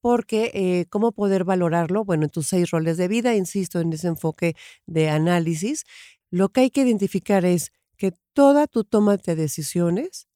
Porque, 0.00 0.52
eh, 0.54 0.86
¿cómo 0.88 1.10
poder 1.10 1.42
valorarlo? 1.42 2.04
Bueno, 2.04 2.24
en 2.24 2.30
tus 2.30 2.46
seis 2.46 2.70
roles 2.70 2.98
de 2.98 3.08
vida, 3.08 3.34
insisto 3.34 3.80
en 3.80 3.92
ese 3.92 4.06
enfoque 4.06 4.54
de 4.86 5.10
análisis, 5.10 5.82
lo 6.30 6.50
que 6.50 6.60
hay 6.60 6.70
que 6.70 6.82
identificar 6.82 7.44
es 7.44 7.72
que 7.96 8.12
toda 8.34 8.68
tu 8.68 8.84
toma 8.84 9.16
de 9.16 9.34
decisiones 9.34 10.28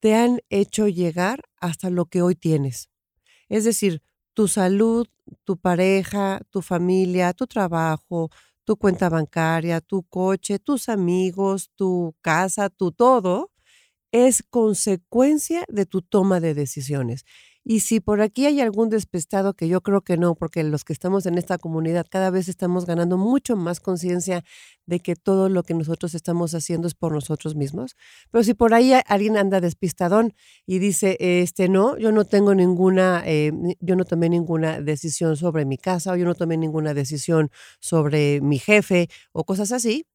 te 0.00 0.14
han 0.14 0.40
hecho 0.50 0.88
llegar 0.88 1.42
hasta 1.60 1.90
lo 1.90 2.06
que 2.06 2.22
hoy 2.22 2.36
tienes. 2.36 2.90
Es 3.54 3.62
decir, 3.62 4.02
tu 4.34 4.48
salud, 4.48 5.06
tu 5.44 5.56
pareja, 5.56 6.40
tu 6.50 6.60
familia, 6.60 7.32
tu 7.34 7.46
trabajo, 7.46 8.28
tu 8.64 8.76
cuenta 8.76 9.08
bancaria, 9.08 9.80
tu 9.80 10.02
coche, 10.02 10.58
tus 10.58 10.88
amigos, 10.88 11.70
tu 11.76 12.16
casa, 12.20 12.68
tu 12.68 12.90
todo, 12.90 13.52
es 14.10 14.42
consecuencia 14.42 15.64
de 15.68 15.86
tu 15.86 16.02
toma 16.02 16.40
de 16.40 16.54
decisiones. 16.54 17.24
Y 17.64 17.80
si 17.80 18.00
por 18.00 18.20
aquí 18.20 18.44
hay 18.44 18.60
algún 18.60 18.90
despestado, 18.90 19.54
que 19.54 19.68
yo 19.68 19.80
creo 19.80 20.02
que 20.02 20.18
no, 20.18 20.34
porque 20.34 20.62
los 20.62 20.84
que 20.84 20.92
estamos 20.92 21.24
en 21.24 21.38
esta 21.38 21.56
comunidad 21.56 22.06
cada 22.10 22.28
vez 22.28 22.48
estamos 22.48 22.84
ganando 22.84 23.16
mucho 23.16 23.56
más 23.56 23.80
conciencia 23.80 24.44
de 24.84 25.00
que 25.00 25.16
todo 25.16 25.48
lo 25.48 25.62
que 25.62 25.72
nosotros 25.72 26.14
estamos 26.14 26.54
haciendo 26.54 26.86
es 26.86 26.94
por 26.94 27.12
nosotros 27.12 27.54
mismos. 27.54 27.96
Pero 28.30 28.44
si 28.44 28.52
por 28.52 28.74
ahí 28.74 28.92
alguien 29.06 29.38
anda 29.38 29.62
despistadón 29.62 30.34
y 30.66 30.78
dice, 30.78 31.16
este, 31.18 31.70
no, 31.70 31.96
yo 31.96 32.12
no 32.12 32.26
tengo 32.26 32.54
ninguna, 32.54 33.22
eh, 33.24 33.50
yo 33.80 33.96
no 33.96 34.04
tomé 34.04 34.28
ninguna 34.28 34.82
decisión 34.82 35.36
sobre 35.36 35.64
mi 35.64 35.78
casa 35.78 36.12
o 36.12 36.16
yo 36.16 36.26
no 36.26 36.34
tomé 36.34 36.58
ninguna 36.58 36.92
decisión 36.92 37.50
sobre 37.80 38.42
mi 38.42 38.58
jefe 38.58 39.08
o 39.32 39.44
cosas 39.44 39.72
así, 39.72 40.06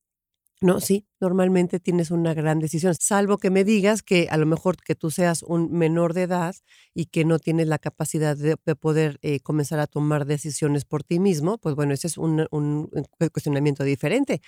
no, 0.61 0.81
sí, 0.81 1.07
normalmente 1.21 1.79
tienes 1.79 2.11
una 2.11 2.33
gran 2.33 2.59
decisión, 2.59 2.93
salvo 2.95 3.37
que 3.37 3.49
me 3.49 3.63
digas 3.63 4.03
que 4.03 4.27
a 4.29 4.35
lo 4.37 4.45
mejor 4.45 4.75
que 4.75 4.93
tú 4.93 5.09
seas 5.09 5.41
un 5.43 5.71
menor 5.71 6.13
de 6.13 6.23
edad 6.23 6.55
y 6.93 7.05
que 7.05 7.23
no 7.23 7.39
tienes 7.39 7.67
la 7.67 7.79
capacidad 7.79 8.35
de, 8.35 8.57
poder 8.75 9.19
eh, 9.21 9.39
comenzar 9.39 9.79
a 9.79 9.87
tomar 9.87 10.25
decisiones 10.25 10.83
por 10.83 11.03
ti 11.03 11.19
mismo, 11.19 11.57
pues 11.59 11.75
bueno, 11.75 11.93
ese 11.93 12.07
es 12.07 12.17
un, 12.17 12.45
un 12.51 12.89
cuestionamiento 13.31 13.85
diferente. 13.85 14.41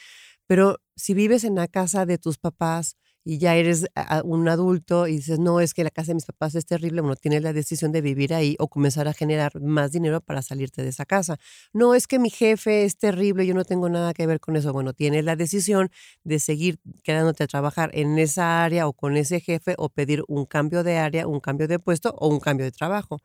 Pero 0.47 0.79
si 0.97 1.13
vives 1.13 1.45
en 1.45 1.55
la 1.55 1.67
casa 1.69 2.05
de 2.05 2.17
tus 2.17 2.37
papás, 2.37 2.97
y 3.23 3.37
ya 3.37 3.55
eres 3.55 3.85
un 4.23 4.47
adulto 4.49 5.07
y 5.07 5.17
dices, 5.17 5.39
no, 5.39 5.59
es 5.59 5.73
que 5.73 5.83
la 5.83 5.91
casa 5.91 6.07
de 6.09 6.15
mis 6.15 6.25
papás 6.25 6.55
es 6.55 6.65
terrible, 6.65 7.01
bueno, 7.01 7.15
tienes 7.15 7.43
la 7.43 7.53
decisión 7.53 7.91
de 7.91 8.01
vivir 8.01 8.33
ahí 8.33 8.55
o 8.59 8.67
comenzar 8.67 9.07
a 9.07 9.13
generar 9.13 9.59
más 9.61 9.91
dinero 9.91 10.21
para 10.21 10.41
salirte 10.41 10.81
de 10.83 10.89
esa 10.89 11.05
casa. 11.05 11.37
No, 11.73 11.95
es 11.95 12.07
que 12.07 12.19
mi 12.19 12.29
jefe 12.29 12.83
es 12.85 12.97
terrible, 12.97 13.45
yo 13.45 13.53
no 13.53 13.65
tengo 13.65 13.89
nada 13.89 14.13
que 14.13 14.25
ver 14.27 14.39
con 14.39 14.55
eso. 14.55 14.73
Bueno, 14.73 14.93
tienes 14.93 15.23
la 15.25 15.35
decisión 15.35 15.89
de 16.23 16.39
seguir 16.39 16.79
quedándote 17.03 17.43
a 17.43 17.47
trabajar 17.47 17.91
en 17.93 18.17
esa 18.19 18.63
área 18.63 18.87
o 18.87 18.93
con 18.93 19.17
ese 19.17 19.39
jefe 19.39 19.75
o 19.77 19.89
pedir 19.89 20.23
un 20.27 20.45
cambio 20.45 20.83
de 20.83 20.97
área, 20.97 21.27
un 21.27 21.39
cambio 21.39 21.67
de 21.67 21.79
puesto 21.79 22.13
o 22.17 22.27
un 22.29 22.39
cambio 22.39 22.65
de 22.65 22.71
trabajo. 22.71 23.19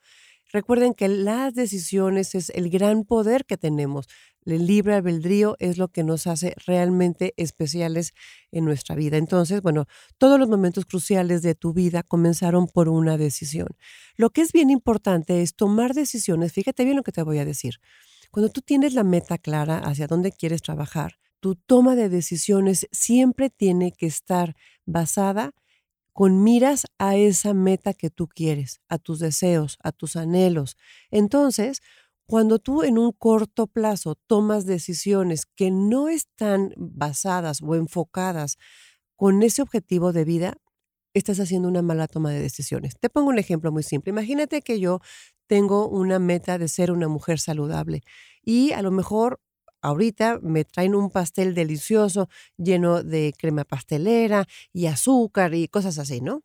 Recuerden 0.53 0.95
que 0.95 1.09
las 1.09 1.55
decisiones 1.55 2.35
es 2.35 2.51
el 2.51 2.71
gran 2.71 3.05
poder 3.05 3.45
que 3.45 3.57
tenemos. 3.57 4.07
El 4.45 4.67
libre 4.67 4.95
albedrío 4.95 5.57
es 5.59 5.77
lo 5.77 5.89
que 5.89 6.05
nos 6.05 6.29
hace 6.29 6.55
realmente 6.67 7.35
especiales 7.37 8.13
en 8.53 8.65
nuestra 8.65 8.95
vida. 8.95 9.17
Entonces, 9.17 9.61
bueno, 9.61 9.87
todos 10.19 10.39
los 10.39 10.49
momentos 10.49 10.87
cruciales 10.87 11.43
de 11.43 11.57
tu 11.57 11.73
vida 11.73 12.05
comenzaron 12.05 12.69
por 12.69 12.89
una 12.89 13.17
decisión. 13.19 13.69
Lo 14.17 14.31
que 14.31 14.43
es 14.43 14.53
bien 14.53 14.71
importante 14.71 15.43
es 15.43 15.57
tomar 15.57 15.95
decisiones. 15.95 16.53
Fíjate 16.53 16.85
bien 16.85 16.97
lo 16.97 17.03
que 17.03 17.13
te 17.13 17.23
voy 17.23 17.39
a 17.39 17.45
decir. 17.45 17.81
Cuando 18.31 18.51
tú 18.51 18.61
tienes 18.61 18.95
la 18.95 19.03
meta 19.03 19.39
clara 19.39 19.79
hacia 19.79 20.07
dónde 20.07 20.31
quieres 20.31 20.63
trabajar, 20.63 21.19
tu 21.41 21.57
toma 21.57 21.97
de 21.97 22.09
decisiones 22.09 22.87
siempre 22.93 23.51
tiene 23.51 23.93
que 23.93 24.07
estar 24.07 24.55
basada 24.85 25.53
con 26.17 26.43
miras 26.43 26.87
a 26.99 27.15
esa 27.15 27.53
meta 27.53 27.93
que 27.93 28.09
tú 28.09 28.27
quieres, 28.27 28.81
a 28.89 28.97
tus 28.97 29.19
deseos, 29.19 29.77
a 29.83 29.93
tus 29.93 30.17
anhelos. 30.17 30.79
Entonces, 31.11 31.83
cuando 32.25 32.59
tú 32.59 32.85
en 32.85 32.97
un 32.97 33.13
corto 33.13 33.67
plazo 33.67 34.15
tomas 34.27 34.65
decisiones 34.65 35.45
que 35.45 35.71
no 35.71 36.09
están 36.09 36.73
basadas 36.79 37.61
o 37.61 37.75
enfocadas 37.75 38.57
con 39.15 39.43
ese 39.43 39.61
objetivo 39.61 40.15
de 40.15 40.25
vida, 40.25 40.57
estás 41.13 41.39
haciendo 41.39 41.69
una 41.69 41.83
mala 41.83 42.09
toma 42.09 42.31
de 42.31 42.41
decisiones. 42.41 42.95
Te 42.99 43.11
pongo 43.11 43.29
un 43.29 43.39
ejemplo 43.39 43.71
muy 43.71 43.83
simple. 43.83 44.09
Imagínate 44.09 44.63
que 44.63 44.81
yo 44.81 45.01
tengo 45.47 45.87
una 45.87 46.19
meta 46.19 46.57
de 46.57 46.69
ser 46.69 46.93
una 46.93 47.09
mujer 47.09 47.41
saludable 47.41 48.01
y 48.43 48.73
a 48.73 48.81
lo 48.81 48.91
mejor 48.91 49.39
ahorita 49.83 50.41
me 50.43 50.65
traen 50.65 50.95
un 50.95 51.11
pastel 51.11 51.55
delicioso 51.55 52.29
lleno 52.57 53.03
de 53.03 53.35
crema 53.37 53.65
pastelera 53.65 54.47
y 54.73 54.87
azúcar 54.87 55.55
y 55.55 55.69
cosas 55.69 55.99
así, 55.99 56.21
¿no? 56.21 56.43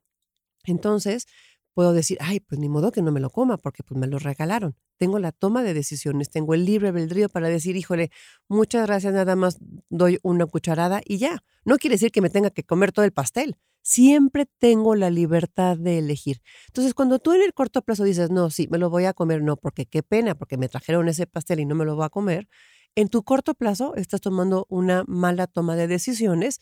Entonces, 0.65 1.27
puedo 1.73 1.93
decir, 1.93 2.17
ay, 2.21 2.39
pues 2.39 2.59
ni 2.59 2.69
modo 2.69 2.91
que 2.91 3.01
no 3.01 3.11
me 3.11 3.19
lo 3.19 3.29
coma 3.29 3.57
porque 3.57 3.83
pues 3.83 3.99
me 3.99 4.07
lo 4.07 4.19
regalaron. 4.19 4.75
Tengo 4.97 5.19
la 5.19 5.31
toma 5.31 5.63
de 5.63 5.73
decisiones, 5.73 6.29
tengo 6.29 6.53
el 6.53 6.65
libre 6.65 6.89
albedrío 6.89 7.29
para 7.29 7.49
decir, 7.49 7.75
híjole, 7.75 8.11
muchas 8.47 8.85
gracias, 8.85 9.13
nada 9.13 9.35
más 9.35 9.57
doy 9.89 10.19
una 10.21 10.45
cucharada 10.45 11.01
y 11.05 11.17
ya. 11.17 11.43
No 11.65 11.77
quiere 11.77 11.95
decir 11.95 12.11
que 12.11 12.21
me 12.21 12.29
tenga 12.29 12.51
que 12.51 12.63
comer 12.63 12.91
todo 12.91 13.05
el 13.05 13.11
pastel. 13.11 13.57
Siempre 13.83 14.45
tengo 14.59 14.95
la 14.95 15.09
libertad 15.09 15.75
de 15.75 15.97
elegir. 15.97 16.41
Entonces, 16.67 16.93
cuando 16.93 17.17
tú 17.17 17.33
en 17.33 17.41
el 17.41 17.53
corto 17.53 17.81
plazo 17.81 18.03
dices, 18.03 18.29
no, 18.29 18.51
sí, 18.51 18.67
me 18.69 18.77
lo 18.77 18.91
voy 18.91 19.05
a 19.05 19.13
comer, 19.13 19.41
no, 19.41 19.57
porque 19.57 19.87
qué 19.87 20.03
pena, 20.03 20.35
porque 20.35 20.57
me 20.57 20.69
trajeron 20.69 21.09
ese 21.09 21.25
pastel 21.25 21.61
y 21.61 21.65
no 21.65 21.73
me 21.73 21.85
lo 21.85 21.95
voy 21.95 22.05
a 22.05 22.09
comer, 22.09 22.47
en 22.95 23.09
tu 23.09 23.23
corto 23.23 23.53
plazo 23.53 23.95
estás 23.95 24.21
tomando 24.21 24.65
una 24.69 25.03
mala 25.07 25.47
toma 25.47 25.75
de 25.75 25.87
decisiones 25.87 26.59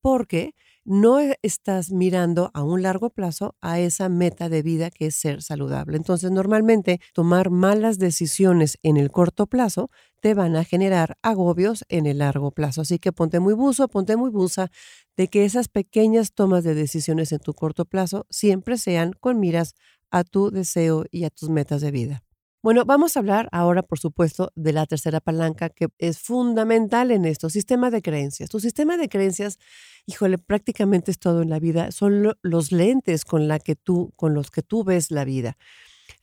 porque 0.00 0.54
no 0.84 1.20
e, 1.20 1.38
estás 1.42 1.92
mirando 1.92 2.50
a 2.54 2.64
un 2.64 2.82
largo 2.82 3.10
plazo 3.10 3.56
a 3.60 3.78
esa 3.78 4.08
meta 4.08 4.48
de 4.48 4.62
vida 4.62 4.90
que 4.90 5.06
es 5.06 5.14
ser 5.14 5.42
saludable. 5.42 5.96
Entonces, 5.96 6.30
normalmente 6.30 7.00
tomar 7.14 7.50
malas 7.50 7.98
decisiones 7.98 8.78
en 8.82 8.96
el 8.96 9.10
corto 9.10 9.46
plazo 9.46 9.90
te 10.20 10.34
van 10.34 10.56
a 10.56 10.64
generar 10.64 11.18
agobios 11.22 11.84
en 11.88 12.06
el 12.06 12.18
largo 12.18 12.50
plazo. 12.50 12.80
Así 12.82 12.98
que 12.98 13.12
ponte 13.12 13.40
muy 13.40 13.54
buzo, 13.54 13.88
ponte 13.88 14.16
muy 14.16 14.30
buza 14.30 14.70
de 15.16 15.28
que 15.28 15.44
esas 15.44 15.68
pequeñas 15.68 16.32
tomas 16.32 16.64
de 16.64 16.74
decisiones 16.74 17.32
en 17.32 17.38
tu 17.38 17.54
corto 17.54 17.84
plazo 17.84 18.26
siempre 18.28 18.76
sean 18.76 19.12
con 19.12 19.38
miras 19.38 19.74
a 20.10 20.24
tu 20.24 20.50
deseo 20.50 21.04
y 21.10 21.24
a 21.24 21.30
tus 21.30 21.48
metas 21.48 21.80
de 21.80 21.90
vida. 21.90 22.22
Bueno, 22.62 22.84
vamos 22.84 23.16
a 23.16 23.20
hablar 23.20 23.48
ahora, 23.50 23.82
por 23.82 23.98
supuesto, 23.98 24.52
de 24.54 24.72
la 24.72 24.86
tercera 24.86 25.20
palanca 25.20 25.68
que 25.68 25.88
es 25.98 26.20
fundamental 26.20 27.10
en 27.10 27.24
esto, 27.24 27.50
sistema 27.50 27.90
de 27.90 28.02
creencias. 28.02 28.50
Tu 28.50 28.60
sistema 28.60 28.96
de 28.96 29.08
creencias, 29.08 29.58
híjole, 30.06 30.38
prácticamente 30.38 31.10
es 31.10 31.18
todo 31.18 31.42
en 31.42 31.50
la 31.50 31.58
vida, 31.58 31.90
son 31.90 32.36
los 32.40 32.70
lentes 32.70 33.24
con, 33.24 33.48
la 33.48 33.58
que 33.58 33.74
tú, 33.74 34.12
con 34.14 34.34
los 34.34 34.52
que 34.52 34.62
tú 34.62 34.84
ves 34.84 35.10
la 35.10 35.24
vida. 35.24 35.56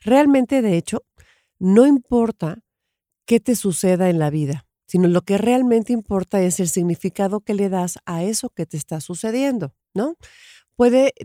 Realmente, 0.02 0.62
de 0.62 0.78
hecho, 0.78 1.04
no 1.60 1.86
importa 1.86 2.60
qué 3.26 3.42
te 3.42 3.56
suceda 3.56 4.10
en 4.10 4.18
la 4.18 4.30
vida, 4.30 4.66
sino 4.88 5.10
lo 5.10 5.24
que 5.24 5.38
realmente 5.38 5.92
importa 5.92 6.42
es 6.42 6.62
el 6.62 6.70
significado 6.70 7.42
que 7.42 7.54
le 7.54 7.68
das 7.68 8.00
a 8.06 8.24
eso 8.24 8.50
que 8.50 8.66
te 8.66 8.78
está 8.78 9.02
sucediendo, 9.02 9.76
¿no? 9.94 10.16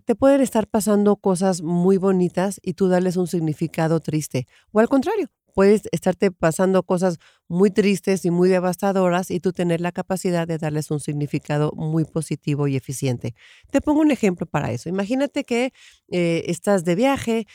Te 0.05 0.15
pueden 0.17 0.41
estar 0.41 0.67
pasando 0.67 1.17
cosas 1.17 1.63
muy 1.63 1.97
bonitas 1.97 2.59
y 2.63 2.75
tú 2.75 2.89
darles 2.89 3.17
un 3.17 3.29
significado 3.29 4.01
triste. 4.01 4.49
O 4.73 4.81
al 4.81 4.89
contrario, 4.89 5.29
puedes 5.55 5.83
estarte 5.93 6.33
pasando 6.33 6.83
cosas 6.83 7.19
muy 7.47 7.71
tristes 7.71 8.25
y 8.25 8.31
muy 8.31 8.49
devastadoras 8.49 9.31
y 9.31 9.39
tú 9.39 9.53
tener 9.53 9.81
la 9.81 9.93
capacidad 9.93 10.49
de 10.49 10.59
darles 10.59 10.91
un 10.91 10.99
significado 10.99 11.71
muy 11.77 12.05
positivo 12.05 12.67
y 12.67 12.75
eficiente. 12.77 13.35
Te 13.71 13.81
pongo 13.81 14.01
un 14.01 14.11
ejemplo 14.11 14.47
para 14.47 14.73
eso. 14.73 14.89
Imagínate 14.89 15.45
que 15.45 15.73
eh, 16.11 16.43
estás 16.49 16.85
de 16.85 16.97
viaje, 16.97 17.47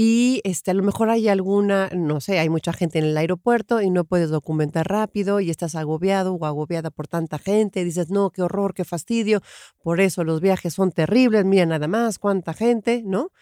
y 0.00 0.42
este, 0.44 0.70
a 0.70 0.74
lo 0.74 0.84
mejor 0.84 1.10
hay 1.10 1.26
alguna, 1.26 1.90
no 1.92 2.20
sé, 2.20 2.38
hay 2.38 2.48
mucha 2.48 2.72
gente 2.72 3.00
en 3.00 3.06
el 3.06 3.16
aeropuerto 3.16 3.82
y 3.82 3.90
no 3.90 4.04
puedes 4.04 4.30
documentar 4.30 4.86
rápido 4.86 5.40
y 5.40 5.50
estás 5.50 5.74
agobiado 5.74 6.34
o 6.34 6.46
agobiada 6.46 6.92
por 6.92 7.08
tanta 7.08 7.40
gente. 7.40 7.82
Dices, 7.82 8.08
no, 8.08 8.30
qué 8.30 8.42
horror, 8.42 8.74
qué 8.74 8.84
fastidio. 8.84 9.40
Por 9.82 10.00
eso 10.00 10.22
los 10.22 10.40
viajes 10.40 10.72
son 10.74 10.92
terribles. 10.92 11.44
Mira 11.44 11.66
nada 11.66 11.88
más, 11.88 12.20
cuánta 12.20 12.54
gente, 12.54 13.02
¿no? 13.04 13.32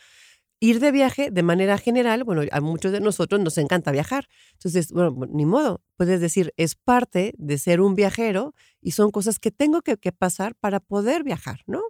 ir 0.58 0.80
de 0.80 0.92
viaje 0.92 1.30
de 1.30 1.42
manera 1.42 1.76
general, 1.76 2.24
bueno, 2.24 2.40
a 2.50 2.62
muchos 2.62 2.90
de 2.90 3.00
nosotros 3.00 3.38
nos 3.42 3.58
encanta 3.58 3.90
viajar. 3.90 4.26
Entonces, 4.54 4.90
bueno, 4.92 5.14
ni 5.28 5.44
modo, 5.44 5.82
puedes 5.98 6.22
decir, 6.22 6.54
es 6.56 6.74
parte 6.74 7.34
de 7.36 7.58
ser 7.58 7.82
un 7.82 7.94
viajero 7.94 8.54
y 8.80 8.92
son 8.92 9.10
cosas 9.10 9.38
que 9.38 9.50
tengo 9.50 9.82
que 9.82 10.12
pasar 10.12 10.54
para 10.54 10.80
poder 10.80 11.22
viajar, 11.22 11.60
¿no? 11.66 11.82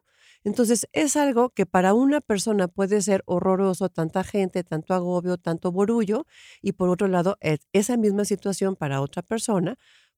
Entonces, 0.47 0.87
es 0.93 1.17
algo 1.17 1.51
que 1.51 1.67
para 1.67 1.93
una 1.93 2.21
persona 2.21 2.69
puede 2.69 3.03
ser 3.03 3.25
horroroso, 3.27 3.89
tanta 3.89 4.23
gente, 4.23 4.63
tanto 4.63 4.95
agobio, 4.95 5.39
tanto 5.39 5.73
borullo, 5.73 6.25
y 6.63 6.71
por 6.73 6.89
otro 6.89 7.09
lado, 7.09 7.37
esa 7.73 7.97
misma 7.97 8.25
situación 8.25 8.77
para 8.77 9.01
otra 9.01 9.23
persona 9.23 9.77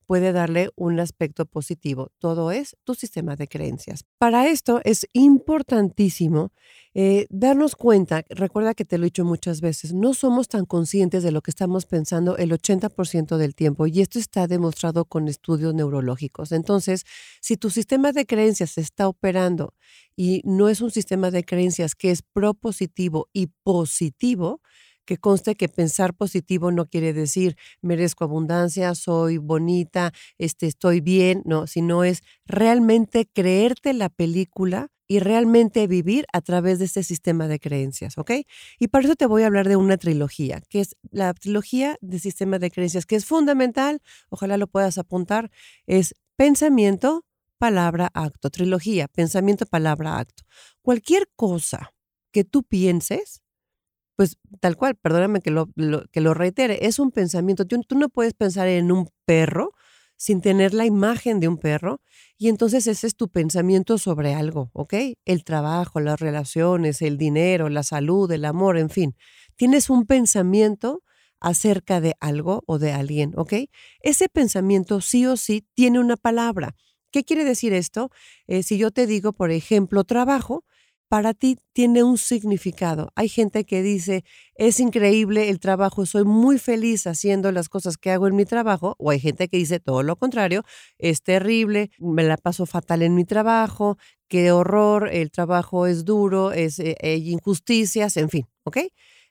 puede 0.08 0.32
darle 0.32 0.70
un 0.74 1.00
aspecto 1.00 1.44
positivo. 1.44 2.10
Todo 2.18 2.50
es 2.50 2.78
tu 2.84 2.94
sistema 2.94 3.36
de 3.36 3.46
creencias. 3.46 4.06
Para 4.16 4.48
esto 4.48 4.80
es 4.84 5.06
importantísimo 5.12 6.50
eh, 6.94 7.26
darnos 7.28 7.76
cuenta, 7.76 8.24
recuerda 8.30 8.72
que 8.72 8.86
te 8.86 8.96
lo 8.96 9.04
he 9.04 9.12
dicho 9.12 9.26
muchas 9.26 9.60
veces, 9.60 9.92
no 9.92 10.14
somos 10.14 10.48
tan 10.48 10.64
conscientes 10.64 11.22
de 11.22 11.30
lo 11.30 11.42
que 11.42 11.50
estamos 11.50 11.84
pensando 11.84 12.38
el 12.38 12.50
80% 12.52 13.36
del 13.36 13.54
tiempo 13.54 13.86
y 13.86 14.00
esto 14.00 14.18
está 14.18 14.46
demostrado 14.46 15.04
con 15.04 15.28
estudios 15.28 15.74
neurológicos. 15.74 16.52
Entonces, 16.52 17.04
si 17.42 17.58
tu 17.58 17.68
sistema 17.68 18.12
de 18.12 18.24
creencias 18.24 18.78
está 18.78 19.08
operando 19.08 19.74
y 20.16 20.40
no 20.44 20.70
es 20.70 20.80
un 20.80 20.90
sistema 20.90 21.30
de 21.30 21.44
creencias 21.44 21.94
que 21.94 22.10
es 22.10 22.22
propositivo 22.22 23.28
y 23.34 23.48
positivo, 23.62 24.62
que 25.08 25.16
conste 25.16 25.54
que 25.54 25.70
pensar 25.70 26.12
positivo 26.12 26.70
no 26.70 26.84
quiere 26.84 27.14
decir 27.14 27.56
merezco 27.80 28.24
abundancia, 28.24 28.94
soy 28.94 29.38
bonita, 29.38 30.12
este, 30.36 30.66
estoy 30.66 31.00
bien, 31.00 31.40
no, 31.46 31.66
sino 31.66 32.04
es 32.04 32.20
realmente 32.44 33.26
creerte 33.26 33.94
la 33.94 34.10
película 34.10 34.88
y 35.06 35.20
realmente 35.20 35.86
vivir 35.86 36.26
a 36.34 36.42
través 36.42 36.78
de 36.78 36.84
este 36.84 37.02
sistema 37.02 37.48
de 37.48 37.58
creencias, 37.58 38.18
¿ok? 38.18 38.32
Y 38.78 38.88
para 38.88 39.06
eso 39.06 39.16
te 39.16 39.24
voy 39.24 39.44
a 39.44 39.46
hablar 39.46 39.66
de 39.66 39.76
una 39.76 39.96
trilogía, 39.96 40.60
que 40.68 40.80
es 40.80 40.94
la 41.10 41.32
trilogía 41.32 41.96
de 42.02 42.18
sistema 42.18 42.58
de 42.58 42.70
creencias, 42.70 43.06
que 43.06 43.16
es 43.16 43.24
fundamental, 43.24 44.02
ojalá 44.28 44.58
lo 44.58 44.66
puedas 44.66 44.98
apuntar, 44.98 45.50
es 45.86 46.14
pensamiento, 46.36 47.24
palabra, 47.56 48.10
acto, 48.12 48.50
trilogía, 48.50 49.08
pensamiento, 49.08 49.64
palabra, 49.64 50.18
acto. 50.18 50.42
Cualquier 50.82 51.30
cosa 51.34 51.94
que 52.30 52.44
tú 52.44 52.62
pienses, 52.62 53.40
pues 54.18 54.36
tal 54.58 54.76
cual, 54.76 54.96
perdóname 54.96 55.40
que 55.40 55.52
lo, 55.52 55.68
que 56.10 56.20
lo 56.20 56.34
reitere, 56.34 56.86
es 56.88 56.98
un 56.98 57.12
pensamiento. 57.12 57.66
Tú, 57.66 57.80
tú, 57.84 57.96
no 57.96 58.08
puedes 58.08 58.34
pensar 58.34 58.66
en 58.66 58.90
un 58.90 59.08
perro 59.24 59.70
sin 60.16 60.40
tener 60.40 60.74
la 60.74 60.86
imagen 60.86 61.38
de 61.38 61.46
un 61.46 61.56
perro 61.56 62.00
y 62.36 62.48
entonces 62.48 62.88
ese 62.88 63.06
es 63.06 63.14
tu 63.14 63.28
pensamiento 63.28 63.96
sobre 63.96 64.34
algo, 64.34 64.70
¿ok? 64.72 64.94
El 65.24 65.44
trabajo, 65.44 66.00
las 66.00 66.18
relaciones, 66.18 67.00
el 67.00 67.16
dinero, 67.16 67.68
la 67.68 67.84
salud, 67.84 68.28
el 68.32 68.44
amor, 68.44 68.76
en 68.76 68.90
fin. 68.90 69.14
Tienes 69.54 69.88
un 69.88 70.04
pensamiento 70.04 71.04
acerca 71.38 72.00
de 72.00 72.16
algo 72.18 72.64
o 72.66 72.80
de 72.80 72.90
alguien, 72.90 73.34
¿ok? 73.36 73.52
Ese 74.00 74.28
pensamiento 74.28 75.00
sí 75.00 75.26
o 75.26 75.36
sí 75.36 75.64
tiene 75.74 76.00
una 76.00 76.16
palabra. 76.16 76.74
¿Qué 77.12 77.22
quiere 77.22 77.44
decir 77.44 77.72
esto? 77.72 78.10
Eh, 78.48 78.64
si 78.64 78.78
yo 78.78 78.90
te 78.90 79.06
digo, 79.06 79.32
por 79.32 79.52
ejemplo, 79.52 80.02
trabajo, 80.02 80.64
para 81.08 81.34
ti 81.34 81.56
tiene 81.72 82.02
un 82.02 82.18
significado. 82.18 83.10
Hay 83.14 83.28
gente 83.28 83.64
que 83.64 83.82
dice, 83.82 84.24
es 84.56 84.78
increíble 84.80 85.48
el 85.48 85.58
trabajo, 85.60 86.06
soy 86.06 86.24
muy 86.24 86.58
feliz 86.58 87.06
haciendo 87.06 87.50
las 87.52 87.68
cosas 87.68 87.96
que 87.96 88.10
hago 88.10 88.26
en 88.28 88.36
mi 88.36 88.44
trabajo, 88.44 88.94
o 88.98 89.10
hay 89.10 89.20
gente 89.20 89.48
que 89.48 89.56
dice 89.56 89.80
todo 89.80 90.02
lo 90.02 90.16
contrario, 90.16 90.64
es 90.98 91.22
terrible, 91.22 91.90
me 91.98 92.24
la 92.24 92.36
paso 92.36 92.66
fatal 92.66 93.02
en 93.02 93.14
mi 93.14 93.24
trabajo, 93.24 93.96
qué 94.28 94.52
horror, 94.52 95.08
el 95.12 95.30
trabajo 95.30 95.86
es 95.86 96.04
duro, 96.04 96.52
es, 96.52 96.78
eh, 96.78 96.96
injusticias, 97.16 98.16
en 98.16 98.28
fin, 98.28 98.46
¿ok? 98.64 98.78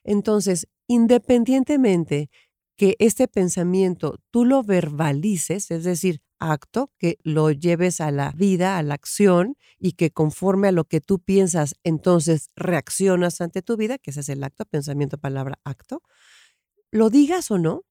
Entonces, 0.04 0.66
independientemente 0.88 2.28
que 2.76 2.96
este 2.98 3.28
pensamiento 3.28 4.18
tú 4.30 4.44
lo 4.44 4.62
verbalices, 4.62 5.70
es 5.70 5.84
decir, 5.84 6.20
acto, 6.38 6.92
que 6.98 7.18
lo 7.22 7.50
lleves 7.50 8.00
a 8.00 8.10
la 8.10 8.32
vida, 8.32 8.78
a 8.78 8.82
la 8.82 8.94
acción 8.94 9.56
y 9.78 9.92
que 9.92 10.10
conforme 10.10 10.68
a 10.68 10.72
lo 10.72 10.84
que 10.84 11.00
tú 11.00 11.18
piensas, 11.18 11.74
entonces 11.84 12.50
reaccionas 12.56 13.40
ante 13.40 13.62
tu 13.62 13.76
vida, 13.76 13.98
que 13.98 14.10
ese 14.10 14.20
es 14.20 14.28
el 14.28 14.44
acto, 14.44 14.64
pensamiento, 14.64 15.18
palabra, 15.18 15.58
acto, 15.64 16.02
lo 16.90 17.10
digas 17.10 17.50
o 17.50 17.58
no, 17.58 17.84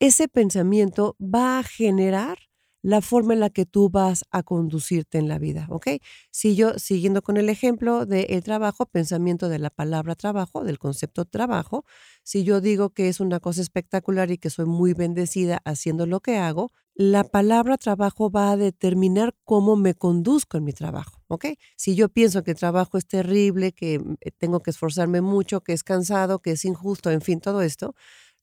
ese 0.00 0.28
pensamiento 0.28 1.16
va 1.20 1.58
a 1.58 1.62
generar 1.62 2.38
la 2.84 3.00
forma 3.00 3.32
en 3.32 3.40
la 3.40 3.48
que 3.48 3.64
tú 3.64 3.88
vas 3.88 4.26
a 4.30 4.42
conducirte 4.42 5.16
en 5.16 5.26
la 5.26 5.38
vida, 5.38 5.66
¿ok? 5.70 5.86
Si 6.30 6.54
yo, 6.54 6.78
siguiendo 6.78 7.22
con 7.22 7.38
el 7.38 7.48
ejemplo 7.48 8.04
del 8.04 8.42
trabajo, 8.42 8.84
pensamiento 8.84 9.48
de 9.48 9.58
la 9.58 9.70
palabra 9.70 10.14
trabajo, 10.14 10.64
del 10.64 10.78
concepto 10.78 11.24
trabajo, 11.24 11.86
si 12.24 12.44
yo 12.44 12.60
digo 12.60 12.90
que 12.90 13.08
es 13.08 13.20
una 13.20 13.40
cosa 13.40 13.62
espectacular 13.62 14.30
y 14.30 14.36
que 14.36 14.50
soy 14.50 14.66
muy 14.66 14.92
bendecida 14.92 15.62
haciendo 15.64 16.04
lo 16.04 16.20
que 16.20 16.36
hago, 16.36 16.72
la 16.94 17.24
palabra 17.24 17.76
trabajo 17.76 18.30
va 18.30 18.52
a 18.52 18.56
determinar 18.56 19.34
cómo 19.44 19.76
me 19.76 19.94
conduzco 19.94 20.56
en 20.56 20.64
mi 20.64 20.72
trabajo, 20.72 21.22
¿ok? 21.28 21.46
Si 21.76 21.94
yo 21.96 22.08
pienso 22.08 22.44
que 22.44 22.52
el 22.52 22.56
trabajo 22.56 22.98
es 22.98 23.06
terrible, 23.06 23.72
que 23.72 23.94
eh, 24.20 24.30
tengo 24.38 24.60
que 24.60 24.70
esforzarme 24.70 25.20
mucho, 25.20 25.60
que 25.62 25.72
es 25.72 25.82
cansado, 25.82 26.40
que 26.40 26.52
es 26.52 26.64
injusto, 26.64 27.10
en 27.10 27.20
fin, 27.20 27.40
todo 27.40 27.62
esto, 27.62 27.94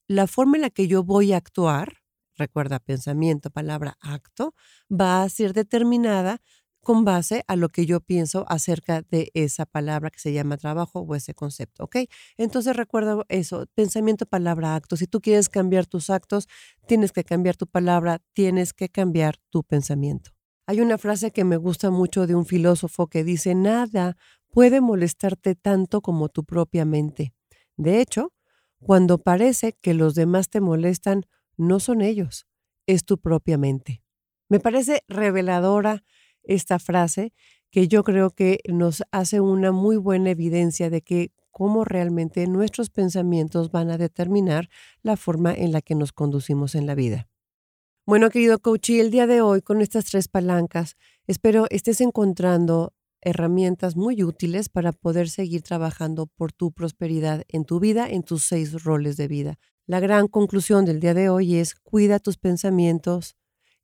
la 0.07 0.27
forma 0.27 0.57
en 0.57 0.63
la 0.63 0.69
que 0.69 0.87
yo 0.87 1.03
voy 1.03 1.33
a 1.33 1.37
actuar 1.37 2.01
recuerda, 2.37 2.79
pensamiento, 2.79 3.51
palabra, 3.51 3.97
acto, 4.01 4.55
va 4.89 5.23
a 5.23 5.29
ser 5.29 5.53
determinada 5.53 6.41
con 6.81 7.05
base 7.05 7.43
a 7.47 7.55
lo 7.55 7.69
que 7.69 7.85
yo 7.85 7.99
pienso 7.99 8.45
acerca 8.47 9.01
de 9.01 9.31
esa 9.33 9.65
palabra 9.65 10.09
que 10.09 10.19
se 10.19 10.33
llama 10.33 10.57
trabajo 10.57 11.01
o 11.01 11.15
ese 11.15 11.33
concepto, 11.33 11.83
¿ok? 11.83 11.97
Entonces 12.37 12.75
recuerda 12.75 13.23
eso, 13.29 13.67
pensamiento, 13.75 14.25
palabra, 14.25 14.75
acto. 14.75 14.97
Si 14.97 15.07
tú 15.07 15.21
quieres 15.21 15.47
cambiar 15.47 15.85
tus 15.85 16.09
actos, 16.09 16.47
tienes 16.87 17.11
que 17.11 17.23
cambiar 17.23 17.55
tu 17.55 17.67
palabra, 17.67 18.21
tienes 18.33 18.73
que 18.73 18.89
cambiar 18.89 19.37
tu 19.49 19.63
pensamiento. 19.63 20.31
Hay 20.65 20.81
una 20.81 20.97
frase 20.97 21.31
que 21.31 21.43
me 21.43 21.57
gusta 21.57 21.91
mucho 21.91 22.27
de 22.27 22.35
un 22.35 22.45
filósofo 22.45 23.07
que 23.07 23.23
dice, 23.23 23.55
nada 23.55 24.17
puede 24.49 24.81
molestarte 24.81 25.55
tanto 25.55 26.01
como 26.01 26.29
tu 26.29 26.43
propia 26.43 26.85
mente. 26.85 27.33
De 27.77 28.01
hecho, 28.01 28.33
cuando 28.79 29.19
parece 29.19 29.77
que 29.81 29.93
los 29.93 30.15
demás 30.15 30.49
te 30.49 30.61
molestan, 30.61 31.25
no 31.57 31.79
son 31.79 32.01
ellos, 32.01 32.47
es 32.87 33.05
tu 33.05 33.19
propia 33.19 33.57
mente. 33.57 34.01
Me 34.49 34.59
parece 34.59 35.03
reveladora 35.07 36.03
esta 36.43 36.79
frase 36.79 37.33
que 37.71 37.87
yo 37.87 38.03
creo 38.03 38.31
que 38.31 38.59
nos 38.67 39.03
hace 39.11 39.39
una 39.39 39.71
muy 39.71 39.97
buena 39.97 40.31
evidencia 40.31 40.89
de 40.89 41.01
que 41.01 41.31
cómo 41.51 41.85
realmente 41.85 42.47
nuestros 42.47 42.89
pensamientos 42.89 43.71
van 43.71 43.89
a 43.89 43.97
determinar 43.97 44.69
la 45.03 45.17
forma 45.17 45.53
en 45.53 45.71
la 45.71 45.81
que 45.81 45.95
nos 45.95 46.11
conducimos 46.11 46.75
en 46.75 46.85
la 46.85 46.95
vida. 46.95 47.27
Bueno, 48.05 48.29
querido 48.29 48.59
coach, 48.59 48.89
el 48.91 49.11
día 49.11 49.27
de 49.27 49.41
hoy 49.41 49.61
con 49.61 49.81
estas 49.81 50.05
tres 50.05 50.27
palancas, 50.27 50.97
espero 51.27 51.67
estés 51.69 52.01
encontrando 52.01 52.93
herramientas 53.21 53.95
muy 53.95 54.23
útiles 54.23 54.69
para 54.69 54.91
poder 54.91 55.29
seguir 55.29 55.61
trabajando 55.61 56.25
por 56.25 56.51
tu 56.51 56.71
prosperidad 56.71 57.43
en 57.47 57.65
tu 57.65 57.79
vida, 57.79 58.09
en 58.09 58.23
tus 58.23 58.43
seis 58.43 58.83
roles 58.83 59.17
de 59.17 59.27
vida. 59.27 59.59
La 59.85 59.99
gran 59.99 60.27
conclusión 60.27 60.85
del 60.85 60.99
día 60.99 61.13
de 61.13 61.29
hoy 61.29 61.57
es 61.57 61.75
cuida 61.75 62.19
tus 62.19 62.37
pensamientos, 62.37 63.35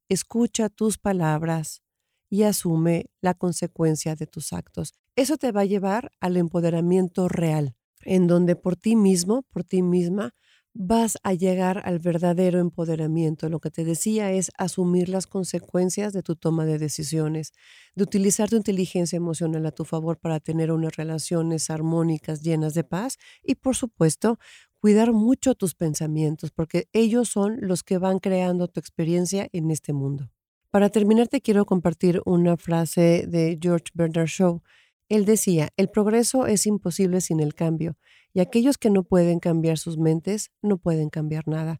escucha 0.09 0.69
tus 0.69 0.97
palabras 0.97 1.83
y 2.29 2.43
asume 2.43 3.09
la 3.21 3.33
consecuencia 3.33 4.15
de 4.15 4.27
tus 4.27 4.53
actos. 4.53 4.93
Eso 5.15 5.37
te 5.37 5.51
va 5.51 5.61
a 5.61 5.65
llevar 5.65 6.11
al 6.19 6.37
empoderamiento 6.37 7.27
real, 7.27 7.75
en 8.01 8.27
donde 8.27 8.55
por 8.55 8.75
ti 8.75 8.95
mismo, 8.95 9.43
por 9.43 9.63
ti 9.63 9.81
misma, 9.81 10.33
vas 10.79 11.17
a 11.23 11.33
llegar 11.33 11.81
al 11.85 11.97
verdadero 11.97 12.59
empoderamiento. 12.59 13.49
Lo 13.49 13.59
que 13.59 13.71
te 13.71 13.83
decía 13.83 14.31
es 14.31 14.51
asumir 14.57 15.09
las 15.09 15.25
consecuencias 15.25 16.13
de 16.13 16.21
tu 16.21 16.35
toma 16.35 16.65
de 16.65 16.77
decisiones, 16.77 17.53
de 17.95 18.03
utilizar 18.03 18.49
tu 18.49 18.57
inteligencia 18.57 19.17
emocional 19.17 19.65
a 19.65 19.71
tu 19.71 19.85
favor 19.85 20.19
para 20.19 20.39
tener 20.39 20.71
unas 20.71 20.95
relaciones 20.95 21.71
armónicas 21.71 22.43
llenas 22.43 22.75
de 22.75 22.83
paz 22.83 23.17
y, 23.41 23.55
por 23.55 23.75
supuesto, 23.75 24.37
cuidar 24.79 25.13
mucho 25.13 25.55
tus 25.55 25.73
pensamientos, 25.73 26.51
porque 26.51 26.87
ellos 26.93 27.29
son 27.29 27.57
los 27.61 27.81
que 27.83 27.97
van 27.97 28.19
creando 28.19 28.67
tu 28.67 28.79
experiencia 28.79 29.49
en 29.51 29.71
este 29.71 29.93
mundo. 29.93 30.29
Para 30.71 30.89
terminar, 30.89 31.30
te 31.30 31.41
quiero 31.41 31.65
compartir 31.65 32.21
una 32.25 32.58
frase 32.58 33.25
de 33.27 33.58
George 33.62 33.86
Bernard 33.93 34.27
Shaw. 34.27 34.62
Él 35.10 35.23
decía, 35.23 35.69
el 35.77 35.89
progreso 35.89 36.45
es 36.45 36.65
imposible 36.65 37.21
sin 37.21 37.39
el 37.39 37.56
cambio, 37.56 37.97
y 38.34 38.41
aquellos 38.41 38.77
que 38.77 38.89
no 38.89 39.03
pueden 39.03 39.39
cambiar 39.39 39.77
sus 39.77 39.97
mentes 39.97 40.51
no 40.62 40.77
pueden 40.77 41.10
cambiar 41.10 41.47
nada. 41.47 41.80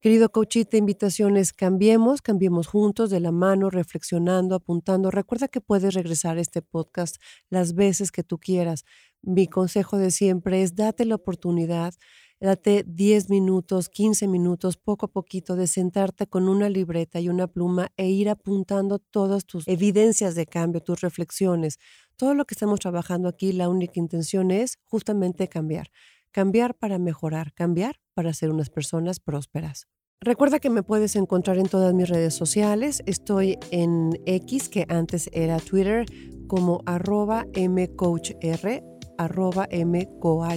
Querido 0.00 0.32
coachita, 0.32 0.76
invitaciones, 0.76 1.52
cambiemos, 1.52 2.22
cambiemos 2.22 2.66
juntos, 2.66 3.10
de 3.10 3.20
la 3.20 3.32
mano, 3.32 3.70
reflexionando, 3.70 4.54
apuntando. 4.56 5.10
Recuerda 5.10 5.46
que 5.46 5.60
puedes 5.60 5.94
regresar 5.94 6.38
a 6.38 6.40
este 6.40 6.62
podcast 6.62 7.16
las 7.50 7.74
veces 7.74 8.10
que 8.10 8.24
tú 8.24 8.38
quieras. 8.38 8.84
Mi 9.22 9.46
consejo 9.46 9.98
de 9.98 10.10
siempre 10.10 10.62
es 10.62 10.74
date 10.74 11.04
la 11.04 11.16
oportunidad 11.16 11.94
Date 12.40 12.84
10 12.86 13.28
minutos, 13.28 13.90
15 13.90 14.26
minutos, 14.26 14.78
poco 14.78 15.04
a 15.04 15.12
poquito, 15.12 15.56
de 15.56 15.66
sentarte 15.66 16.26
con 16.26 16.48
una 16.48 16.70
libreta 16.70 17.20
y 17.20 17.28
una 17.28 17.46
pluma 17.48 17.92
e 17.98 18.08
ir 18.08 18.30
apuntando 18.30 18.98
todas 18.98 19.44
tus 19.44 19.68
evidencias 19.68 20.34
de 20.34 20.46
cambio, 20.46 20.80
tus 20.80 21.02
reflexiones. 21.02 21.78
Todo 22.16 22.32
lo 22.32 22.46
que 22.46 22.54
estamos 22.54 22.80
trabajando 22.80 23.28
aquí, 23.28 23.52
la 23.52 23.68
única 23.68 24.00
intención 24.00 24.50
es 24.50 24.78
justamente 24.86 25.48
cambiar. 25.48 25.90
Cambiar 26.30 26.78
para 26.78 26.98
mejorar, 26.98 27.52
cambiar 27.52 28.00
para 28.14 28.32
ser 28.32 28.48
unas 28.48 28.70
personas 28.70 29.20
prósperas. 29.20 29.86
Recuerda 30.22 30.60
que 30.60 30.70
me 30.70 30.82
puedes 30.82 31.16
encontrar 31.16 31.58
en 31.58 31.68
todas 31.68 31.92
mis 31.92 32.08
redes 32.08 32.32
sociales. 32.32 33.02
Estoy 33.04 33.58
en 33.70 34.18
X, 34.24 34.70
que 34.70 34.86
antes 34.88 35.28
era 35.34 35.58
Twitter, 35.58 36.06
como 36.46 36.80
arroba 36.86 37.44
mcoachr 37.54 38.82
arroba 39.20 39.68
mcohr. 39.70 40.50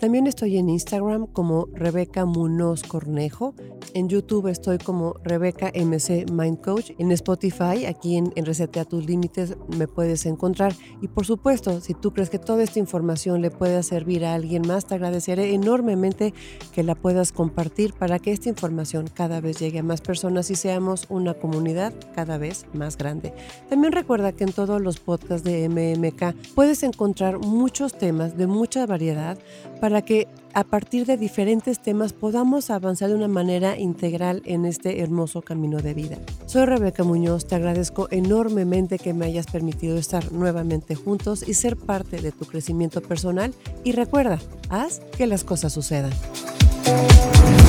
También 0.00 0.26
estoy 0.26 0.56
en 0.56 0.70
Instagram 0.70 1.26
como 1.26 1.68
Rebeca 1.74 2.24
Munoz 2.24 2.82
Cornejo. 2.82 3.54
En 3.92 4.08
YouTube 4.08 4.46
estoy 4.48 4.78
como 4.78 5.14
Rebeca 5.24 5.70
MC 5.74 6.30
Mind 6.30 6.60
Coach. 6.60 6.92
En 6.98 7.12
Spotify, 7.12 7.86
aquí 7.86 8.16
en, 8.16 8.32
en 8.36 8.46
Resetea 8.46 8.84
tus 8.84 9.04
Límites, 9.06 9.56
me 9.76 9.86
puedes 9.86 10.24
encontrar. 10.26 10.74
Y 11.02 11.08
por 11.08 11.26
supuesto, 11.26 11.80
si 11.80 11.94
tú 11.94 12.12
crees 12.12 12.30
que 12.30 12.38
toda 12.38 12.62
esta 12.62 12.78
información 12.78 13.42
le 13.42 13.50
pueda 13.50 13.82
servir 13.82 14.24
a 14.24 14.34
alguien 14.34 14.62
más, 14.66 14.86
te 14.86 14.94
agradeceré 14.94 15.52
enormemente 15.52 16.32
que 16.72 16.82
la 16.82 16.94
puedas 16.94 17.32
compartir 17.32 17.92
para 17.92 18.18
que 18.18 18.32
esta 18.32 18.48
información 18.48 19.06
cada 19.12 19.40
vez 19.40 19.58
llegue 19.58 19.80
a 19.80 19.82
más 19.82 20.00
personas 20.00 20.50
y 20.50 20.54
seamos 20.54 21.06
una 21.08 21.34
comunidad 21.34 21.92
cada 22.14 22.38
vez 22.38 22.66
más 22.72 22.96
grande. 22.96 23.34
También 23.68 23.92
recuerda 23.92 24.32
que 24.32 24.44
en 24.44 24.52
todos 24.52 24.80
los 24.80 24.98
podcasts 24.98 25.44
de 25.44 25.68
MMK 25.68 26.54
puedes 26.54 26.82
encontrar 26.82 27.38
muchos 27.50 27.92
temas 27.92 28.36
de 28.36 28.46
mucha 28.46 28.86
variedad 28.86 29.38
para 29.80 30.02
que 30.02 30.28
a 30.54 30.64
partir 30.64 31.06
de 31.06 31.16
diferentes 31.16 31.80
temas 31.80 32.12
podamos 32.12 32.70
avanzar 32.70 33.08
de 33.10 33.14
una 33.14 33.28
manera 33.28 33.78
integral 33.78 34.42
en 34.46 34.64
este 34.64 35.00
hermoso 35.00 35.42
camino 35.42 35.78
de 35.78 35.94
vida. 35.94 36.16
Soy 36.46 36.64
Rebeca 36.66 37.04
Muñoz, 37.04 37.46
te 37.46 37.54
agradezco 37.54 38.08
enormemente 38.10 38.98
que 38.98 39.14
me 39.14 39.26
hayas 39.26 39.46
permitido 39.46 39.96
estar 39.96 40.32
nuevamente 40.32 40.94
juntos 40.94 41.46
y 41.46 41.54
ser 41.54 41.76
parte 41.76 42.20
de 42.20 42.32
tu 42.32 42.46
crecimiento 42.46 43.00
personal 43.00 43.54
y 43.84 43.92
recuerda, 43.92 44.40
haz 44.68 45.00
que 45.16 45.26
las 45.26 45.44
cosas 45.44 45.72
sucedan. 45.72 46.12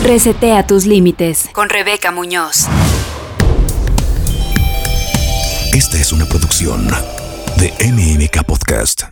Resetea 0.03 0.65
tus 0.65 0.85
límites 0.85 1.49
con 1.53 1.69
Rebeca 1.69 2.11
Muñoz. 2.11 2.67
Esta 5.73 5.97
es 5.97 6.11
una 6.11 6.25
producción 6.25 6.87
de 7.57 7.71
MMK 7.91 8.43
Podcast. 8.45 9.11